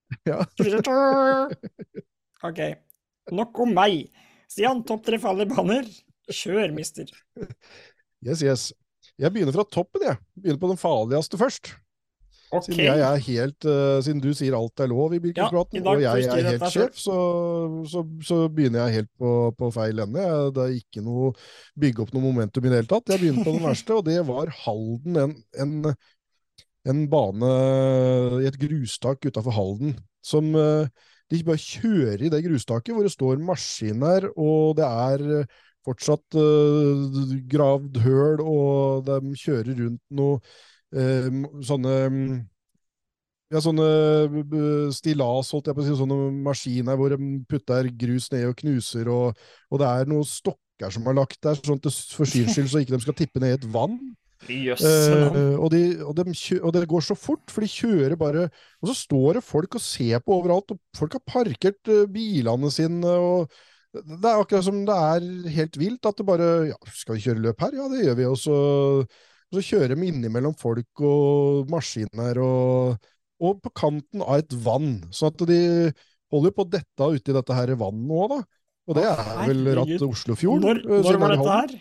[0.28, 0.38] Ja.
[2.48, 2.60] Ok,
[3.40, 4.10] nok om meg.
[4.52, 5.88] Stian, topp tre farlige baner.
[6.28, 7.10] Kjør, mister.
[8.26, 8.70] Yes, yes.
[9.18, 10.20] Jeg begynner fra toppen, jeg.
[10.38, 11.74] Begynner på den farligste først.
[12.48, 15.80] Ok, Siden jeg er helt, uh, siden du sier alt er lov i Ja, Bilkenspraten,
[15.80, 17.16] i dag og jeg er helt sjef, så,
[17.92, 20.24] så, så begynner jeg helt på, på feil ende.
[20.56, 21.34] Det er ikke noe
[21.76, 23.12] bygge opp noe momentum i det hele tatt.
[23.12, 25.20] Jeg begynner på den verste, og det var Halden.
[25.26, 25.92] En, en,
[26.88, 27.52] en bane
[28.40, 30.88] i et grustak utafor Halden som uh,
[31.32, 35.56] de bare kjører i det grustaket, hvor det står maskiner, og det er eh,
[35.88, 40.38] fortsatt uh, gravd høl, og de kjører rundt noe
[40.96, 42.38] uh, sånne mm,
[43.54, 48.50] ja, sånne stillas, holdt jeg på å si, sånne maskiner hvor de putter grus ned
[48.50, 49.40] og knuser, og,
[49.72, 52.72] og det er noen stokker som er lagt der, sånn at det for syns skyld
[52.74, 53.98] så ikke de skal tippe ned i et vann.
[54.48, 58.14] Jøsse Uh, Eh, og, de, og, de og det går så fort, for de kjører
[58.20, 58.44] bare
[58.84, 63.02] Og så står det folk og ser på overalt, og folk har parkert bilene sine,
[63.18, 63.50] og
[63.96, 67.44] det er akkurat som det er helt vilt at det bare Ja, skal vi kjøre
[67.46, 67.78] løp her?
[67.78, 68.28] Ja, det gjør vi.
[68.30, 68.58] Og så,
[69.06, 73.10] og så kjører de innimellom folk og maskiner, og,
[73.40, 75.00] og på kanten av et vann.
[75.16, 75.60] Så at de
[76.34, 78.42] holder på å dette uti dette her vannet òg, da.
[78.88, 80.10] Og det er vel ratt herregud.
[80.12, 80.64] Oslofjorden.
[80.64, 81.78] Når, eh, når var dette her?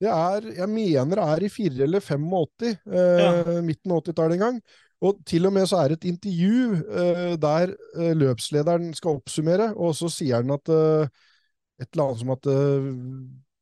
[0.00, 4.44] Det er, jeg mener det er i 4 eller 85, eh, midten av 80-tallet en
[4.46, 4.62] gang.
[5.00, 9.70] Og til og med så er det et intervju uh, der uh, løpslederen skal oppsummere,
[9.72, 11.06] og så sier han at uh,
[11.80, 12.48] et eller annet som at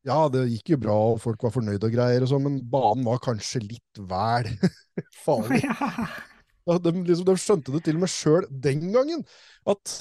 [0.09, 3.07] ja, det gikk jo bra, og folk var fornøyde og greier, og sånn, men banen
[3.07, 4.49] var kanskje litt vel
[5.25, 5.61] farlig.
[5.63, 9.23] Ja, De, liksom, de skjønte det til og med sjøl den gangen,
[9.71, 9.95] at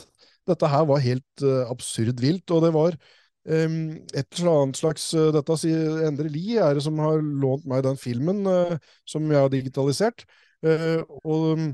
[0.48, 3.78] Dette her var helt absurd vilt, og det var um,
[4.16, 8.00] et eller annet slags Dette sier Endre Lie er det som har lånt meg den
[8.00, 8.42] filmen
[9.04, 10.24] som jeg har digitalisert.
[10.66, 11.68] Og um,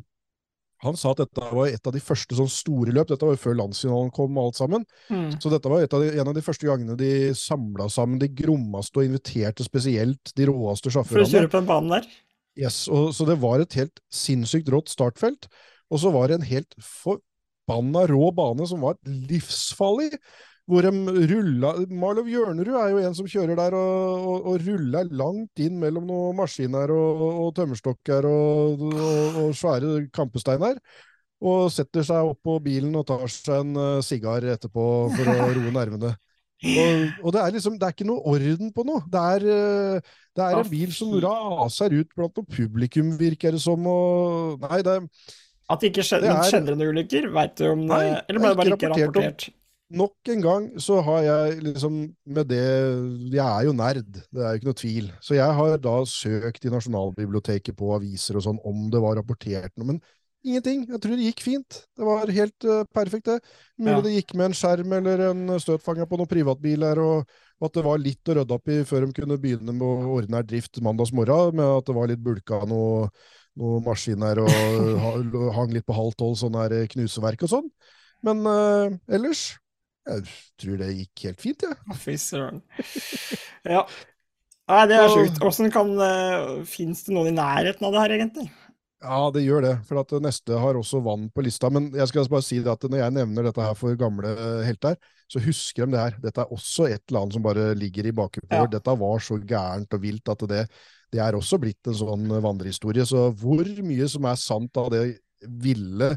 [0.83, 3.07] han sa at dette var et av de første sånn store løp.
[3.07, 4.85] Dette var jo før landsfinalen kom og alt sammen.
[5.07, 5.29] Mm.
[5.39, 8.99] Så dette var av de, en av de første gangene de samla sammen de grommeste
[8.99, 11.23] og inviterte spesielt de råeste sjåførene.
[11.23, 12.09] For å kjøre på den banen der?
[12.59, 15.47] Yes, og, Så det var et helt sinnssykt rått startfelt.
[15.93, 20.11] Og så var det en helt forbanna rå bane som var livsfarlig
[20.69, 20.91] hvor de
[21.27, 25.79] rulla Marlov Hjørnerud er jo en som kjører der og, og, og ruller langt inn
[25.81, 28.85] mellom noen maskiner og, og tømmerstokker og,
[29.59, 30.79] svære kampesteiner.
[31.43, 35.49] Og setter seg opp på bilen og tar seg en uh, sigar etterpå for å
[35.57, 36.13] roe nervene.
[36.63, 39.01] Og, det er liksom, det er ikke noe orden på noe.
[39.11, 43.59] Det er, uh, det er en bil som raser ut blant noe publikum, virker det
[43.65, 43.83] som.
[43.91, 44.95] Og, nei, det,
[45.67, 47.83] At det ikke skjedde, noen noen ulykker, veit du om?
[47.91, 49.49] Nei, eller ble det bare ikke rapportert?
[49.51, 49.59] Om,
[49.93, 51.99] nok en gang så har jeg liksom
[52.35, 52.63] med det
[53.33, 55.11] Jeg er jo nerd, det er jo ikke noe tvil.
[55.21, 59.73] Så jeg har da søkt i Nasjonalbiblioteket på aviser og sånn om det var rapportert
[59.77, 59.93] noe.
[59.93, 60.01] Men
[60.43, 60.83] ingenting.
[60.89, 61.79] Jeg tror det gikk fint.
[61.95, 63.55] Det var helt uh, perfekt, det.
[63.79, 64.03] Mulig ja.
[64.05, 67.23] det gikk med en skjerm eller en støtfanger på noen privatbiler, og,
[67.59, 70.45] og, at det var litt å rydde opp i før de kunne begynne med ordinær
[70.47, 73.07] drift mandagsmorgen, med at det var litt bulka noe,
[73.59, 74.53] noe maskiner og
[75.57, 77.69] hang litt på halv tolv, sånn her knuseverk og sånn.
[78.23, 79.53] Men uh, ellers
[80.03, 80.25] jeg
[80.59, 81.77] tror det gikk helt fint, jeg.
[81.77, 81.99] Ja.
[82.05, 82.59] Fy søren.
[83.63, 83.85] Ja.
[84.71, 85.41] Nei, det er sjukt.
[85.43, 88.45] Åssen kan uh, Fins det noen i nærheten av det her, egentlig?
[89.03, 89.73] Ja, det gjør det.
[89.87, 91.67] For at neste har også vann på lista.
[91.73, 94.31] Men jeg skal bare si det at når jeg nevner dette her for gamle
[94.63, 94.95] helter,
[95.31, 96.15] så husker de det her.
[96.23, 98.53] Dette er også et eller annet som bare ligger i bakhodet.
[98.55, 98.69] Ja.
[98.71, 100.61] Dette var så gærent og vilt at det,
[101.11, 103.03] det er også blitt en sånn vandrehistorie.
[103.09, 105.03] Så hvor mye som er sant av det
[105.43, 106.13] ville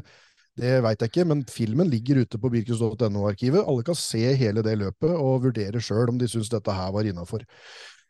[0.57, 3.61] det veit jeg ikke, men filmen ligger ute på birkus.no-arkivet.
[3.61, 7.07] Alle kan se hele det løpet og vurdere sjøl om de syns dette her var
[7.07, 7.45] innafor.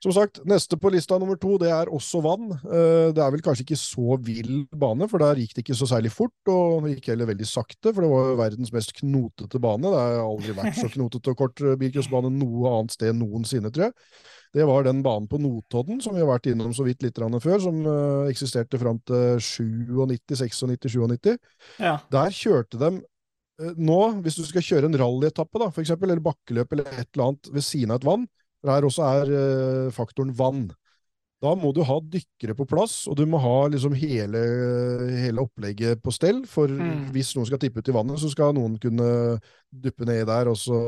[0.03, 2.51] Som sagt, neste på lista nummer to, det er også vann.
[2.53, 5.87] Eh, det er vel kanskje ikke så vill bane, for der gikk det ikke så
[5.89, 9.89] særlig fort, og det gikk heller veldig sakte, for det var verdens mest knotete bane.
[9.89, 13.97] Det har aldri vært så knotete og kort bilcrossbane noe annet sted noensinne, tror jeg.
[14.57, 17.59] Det var den banen på Notodden som vi har vært innom så vidt litt før,
[17.61, 21.35] som uh, eksisterte fram til 97, 96, 97.
[21.83, 21.97] Ja.
[22.13, 26.25] Der kjørte de uh, nå, hvis du skal kjøre en rallyetappe, da, for eksempel, eller
[26.25, 28.25] bakkeløp eller et eller annet ved siden av et vann,
[28.65, 30.65] der også er uh, faktoren vann.
[31.43, 34.39] Da må du ha dykkere på plass, og du må ha liksom hele,
[35.21, 36.39] hele opplegget på stell.
[36.49, 37.11] For mm.
[37.13, 39.37] hvis noen skal tippe ut i vannet, så skal noen kunne
[39.69, 40.79] duppe nedi der og så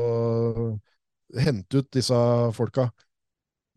[1.38, 2.18] hente ut disse
[2.56, 2.88] folka.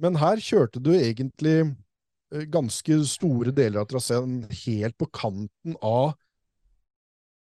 [0.03, 6.13] Men her kjørte du egentlig eh, ganske store deler av traseen helt på kanten av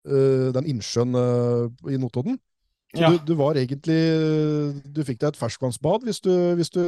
[0.10, 2.40] uh, den innsjøen uh, i Notodden.
[2.92, 3.08] Ja.
[3.08, 4.02] du, du, var egentlig
[4.92, 6.82] Du fikk deg et ferskvannsbad hvis du, hvis du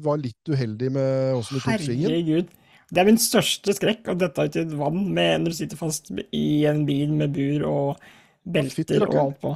[0.00, 2.06] var litt uheldig med åssen du tok svingen.
[2.08, 2.54] Herregud.
[2.90, 5.78] Det er min største skrekk å dette ut i et vann med, når du sitter
[5.78, 8.06] fast i en bil med bur og
[8.48, 9.52] belter og alt på.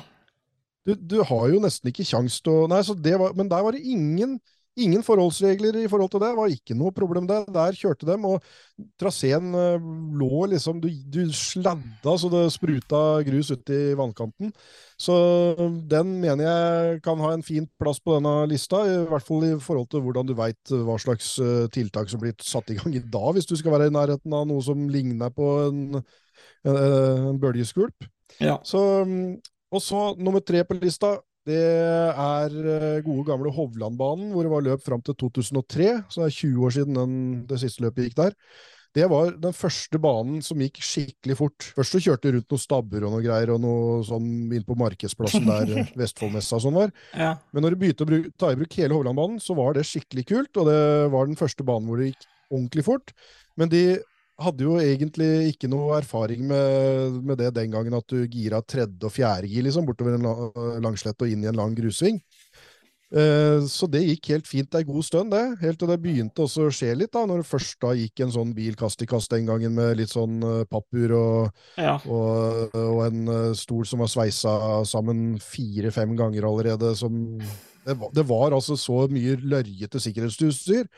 [0.85, 3.65] Du, du, har jo nesten ikke kjangs til å Nei, så det var, men der
[3.65, 4.37] var det ingen
[4.75, 7.45] Ingen forholdsregler i forhold til det, var ikke noe problem det.
[7.55, 8.43] Der kjørte dem, og
[8.99, 9.85] traseen eh,
[10.19, 14.51] lå liksom Du, du sladda så det spruta grus ut i vannkanten.
[14.99, 15.15] Så
[15.91, 19.53] den mener jeg kan ha en fin plass på denne lista, i hvert fall i
[19.63, 23.03] forhold til hvordan du veit hva slags eh, tiltak som blir satt i gang i
[23.03, 26.01] dag, hvis du skal være i nærheten av noe som ligner på en,
[26.67, 26.81] en,
[27.31, 28.11] en bølgeskvulp.
[28.43, 28.59] Ja.
[28.67, 29.39] Så, mm,
[29.71, 31.15] og så nummer tre på lista
[31.49, 35.91] det er eh, gode, gamle Hovlandbanen, hvor det var løp fram til 2003.
[36.09, 37.19] Så det er 20 år siden den,
[37.51, 38.39] det siste løpet gikk der.
[38.95, 41.67] Det var den første banen som gikk skikkelig fort.
[41.75, 44.77] Først så kjørte de rundt noen stabber og noe greier, og noe sånn inn på
[44.79, 46.95] markedsplassen der Vestfoldmessa og sånn var.
[47.19, 47.33] Ja.
[47.51, 50.63] Men når du begynte å ta i bruk hele Hovlandbanen, så var det skikkelig kult,
[50.63, 50.81] og det
[51.13, 53.17] var den første banen hvor det gikk ordentlig fort.
[53.59, 53.85] Men de
[54.41, 59.07] hadde jo egentlig ikke noe erfaring med, med, det den gangen at du gira tredje
[59.07, 62.19] og fjerde gir liksom, bortover en langslett og inn i en lang grusving.
[63.15, 65.43] Eh, så det gikk helt fint ei god stund, det.
[65.61, 68.33] Helt til det begynte også å skje litt, da, når det først da gikk en
[68.35, 71.95] sånn bil kast i kast den gangen med litt sånn uh, pappur og, ja.
[72.09, 74.57] og, og, en uh, stol som var sveisa
[74.89, 76.91] sammen fire-fem ganger allerede.
[76.99, 77.39] Som,
[77.87, 80.91] det, var, det var altså så mye lørjete sikkerhetsutstyr.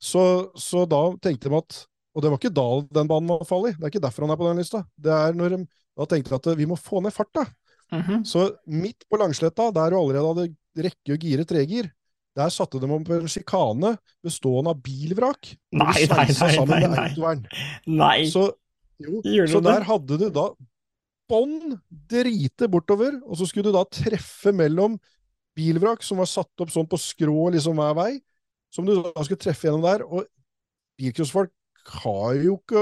[0.00, 0.24] Så,
[0.56, 3.76] så da tenkte de at og det var ikke da den banen var farlig.
[3.76, 4.82] Det er ikke derfor han er på den lista.
[4.98, 5.60] Det er når de
[6.00, 7.44] da tenkte at vi må få ned farta.
[7.90, 8.24] Mm -hmm.
[8.24, 11.90] Så midt på Langsletta, der du allerede hadde rekke å gire tregir,
[12.36, 15.56] der satte de opp en sjikane bestående av bilvrak.
[15.72, 17.36] Nei, nei, nei, nei, nei.
[17.86, 18.30] nei.
[18.30, 18.52] Så,
[18.98, 20.50] jo, så der hadde du da
[21.30, 24.98] bånn drite bortover, og så skulle du da treffe mellom
[25.58, 28.20] bilvrak som var satt opp sånn på skrå liksom hver vei,
[28.70, 30.06] som du da skulle treffe gjennom der.
[30.06, 30.26] Og
[31.00, 31.50] bilcrossfolk
[31.88, 32.80] har jo ikke,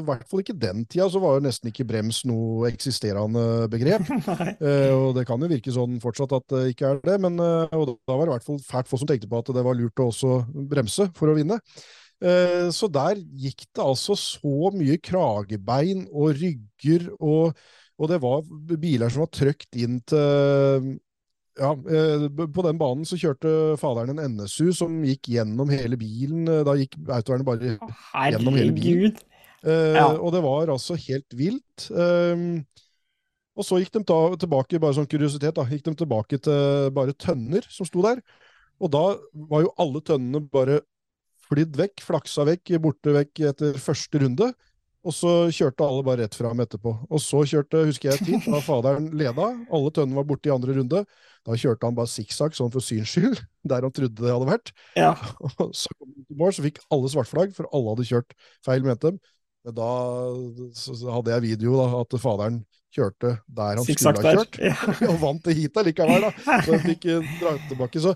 [0.00, 4.08] i hvert fall ikke den tida, så var jo nesten ikke brems noe eksisterende begrep.
[4.68, 7.76] eh, og det kan jo virke sånn fortsatt at det ikke er det, men eh,
[7.76, 9.78] og da var det i hvert fall fælt få som tenkte på at det var
[9.78, 11.60] lurt å også bremse for å vinne.
[12.24, 17.56] Eh, så der gikk det altså så mye kragebein og rygger, og,
[17.98, 20.94] og det var biler som var trøkt inn til
[21.58, 23.50] ja, eh, på den banen så kjørte
[23.80, 26.48] faderen en NSU som gikk gjennom hele bilen.
[26.66, 29.14] Da gikk autovernet bare gjennom hele bilen.
[29.14, 29.22] Herregud.
[29.64, 30.10] Ja.
[30.18, 31.86] Og det var altså helt vilt.
[31.88, 32.60] Uh,
[33.54, 37.14] og så gikk de ta, tilbake, bare sånn kuriositet, da, gikk de tilbake til bare
[37.16, 38.20] tønner som sto der.
[38.82, 39.04] Og da
[39.50, 40.80] var jo alle tønnene bare
[41.46, 44.50] flydd vekk, flaksa vekk, borte vekk etter første runde.
[45.04, 46.94] Og så kjørte alle bare rett fram etterpå.
[47.12, 50.78] Og så kjørte, husker jeg tid, da faderen leda, alle tønnene var borte i andre
[50.80, 51.04] runde.
[51.44, 54.72] Da kjørte han bare sikksakk, sånn for syns skyld, der han trodde det hadde vært.
[54.96, 55.12] Ja.
[55.44, 58.86] Og så kom han til mål, så fikk alle svartflagg, for alle hadde kjørt feil,
[58.86, 59.32] mente de.
[59.64, 59.90] Men da
[61.14, 62.58] hadde jeg video, da, at faderen
[62.94, 64.58] kjørte der han skulle ha kjørt.
[64.60, 64.74] Ja.
[65.10, 66.34] og vant det heatet likevel, da.
[66.44, 68.02] Så han fikk eh, dra tilbake.
[68.04, 68.12] Så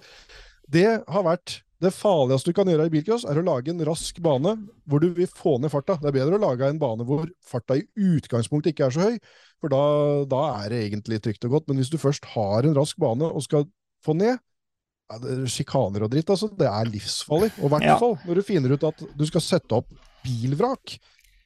[0.69, 4.17] det har vært det farligste du kan gjøre i bilcross, er å lage en rask
[4.25, 4.57] bane
[4.89, 5.95] hvor du vil få ned farta.
[6.03, 9.19] Det er bedre å lage en bane hvor farta i utgangspunktet ikke er så høy,
[9.63, 9.83] for da,
[10.31, 11.69] da er det egentlig trygt og godt.
[11.71, 13.69] Men hvis du først har en rask bane og skal
[14.05, 14.35] få ned
[15.09, 16.51] ja, det er Sjikaner og dritt, altså.
[16.53, 17.47] Det er livsfarlig.
[17.63, 17.95] Og i hvert Ja.
[17.97, 19.89] fall når du finner ut at du skal sette opp
[20.27, 20.99] bilvrak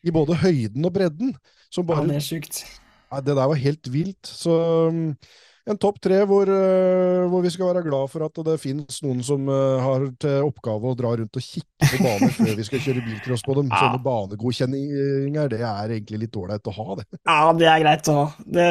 [0.02, 1.36] i både høyden og bredden.
[1.70, 2.64] Som Ja, bare det er sjukt.
[3.12, 4.24] Nei, det der var helt vilt.
[4.26, 4.56] Så
[5.70, 9.22] en topp tre hvor, uh, hvor vi skal være glad for at det finnes noen
[9.26, 12.82] som uh, har til oppgave å dra rundt og kikke på baner før vi skal
[12.86, 13.70] kjøre bilcross på dem.
[13.70, 13.84] Ja.
[13.84, 17.06] Sånne banegodkjenninger, det er egentlig litt ålreit å ha, det.
[17.20, 18.26] Ja, det er greit å ha.
[18.42, 18.68] Det,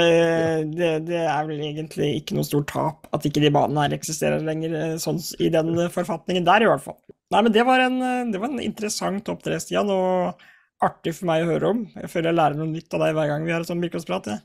[0.76, 4.44] det, det er vel egentlig ikke noe stort tap at ikke de banene her eksisterer
[4.46, 7.00] lenger, eh, sånn i den eh, forfatningen der, i hvert fall.
[7.32, 10.48] Nei, men det var en, eh, det var en interessant topp tre, Stian, og
[10.82, 11.84] artig for meg å høre om.
[11.96, 14.32] Jeg føler jeg lærer noe nytt av deg hver gang vi har et sånt bilcrossprat.
[14.32, 14.44] jeg.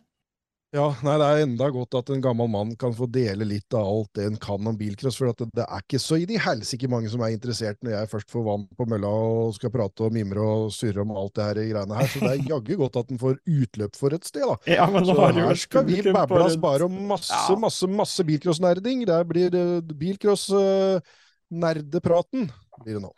[0.76, 3.86] Ja, nei, det er enda godt at en gammel mann kan få dele litt av
[3.88, 6.36] alt det en kan om bilcross, for at det, det er ikke så i de
[6.42, 10.04] helsike mange som er interessert når jeg først får vann på mølla og skal prate
[10.04, 12.98] og mimre og surre om alt det her greiene her, så det er jaggu godt
[13.00, 14.56] at en får utløp for et sted, da.
[14.76, 17.56] Ja, men Så her skal vi rundt- bare om masse, Ja.
[17.56, 19.06] masse, masse bilcrossnerding.
[19.08, 22.50] Der blir uh, bilcross-nerdepraten,
[22.84, 23.12] blir det nå.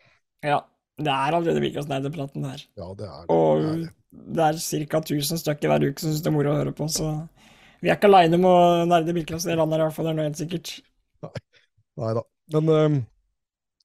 [0.47, 0.61] Ja,
[0.99, 2.61] det er allerede bilcrossnerdepraten her.
[2.79, 3.31] Ja, det er det.
[3.35, 3.91] Og det, er det.
[4.37, 4.55] det er
[4.95, 4.99] ca.
[5.03, 7.07] 1000 stykker hver uke som syns det er moro å høre på, så
[7.83, 10.09] vi er ikke aleine med å nerde bilcross i landet her, i hvert fall.
[10.09, 10.75] Det er noe helt sikkert.
[11.99, 12.23] Nei da.
[12.55, 12.99] Men um,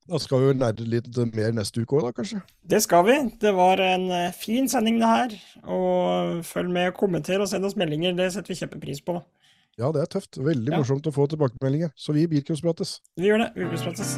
[0.10, 2.42] da skal vi vel nerde litt mer neste uke òg, da, kanskje?
[2.74, 3.18] Det skal vi.
[3.42, 5.36] Det var en eh, fin sending, det her.
[5.64, 8.16] Og følg med, kommenter og send oss meldinger.
[8.18, 9.20] Det setter vi kjempepris på.
[9.80, 10.38] Ja, det er tøft.
[10.38, 10.78] Veldig Ja.
[10.84, 11.96] morsomt å få tilbakemeldinger.
[11.98, 13.00] Så vi bilcrossprates.
[13.18, 13.54] Vi gjør det.
[13.58, 14.18] Vi prates.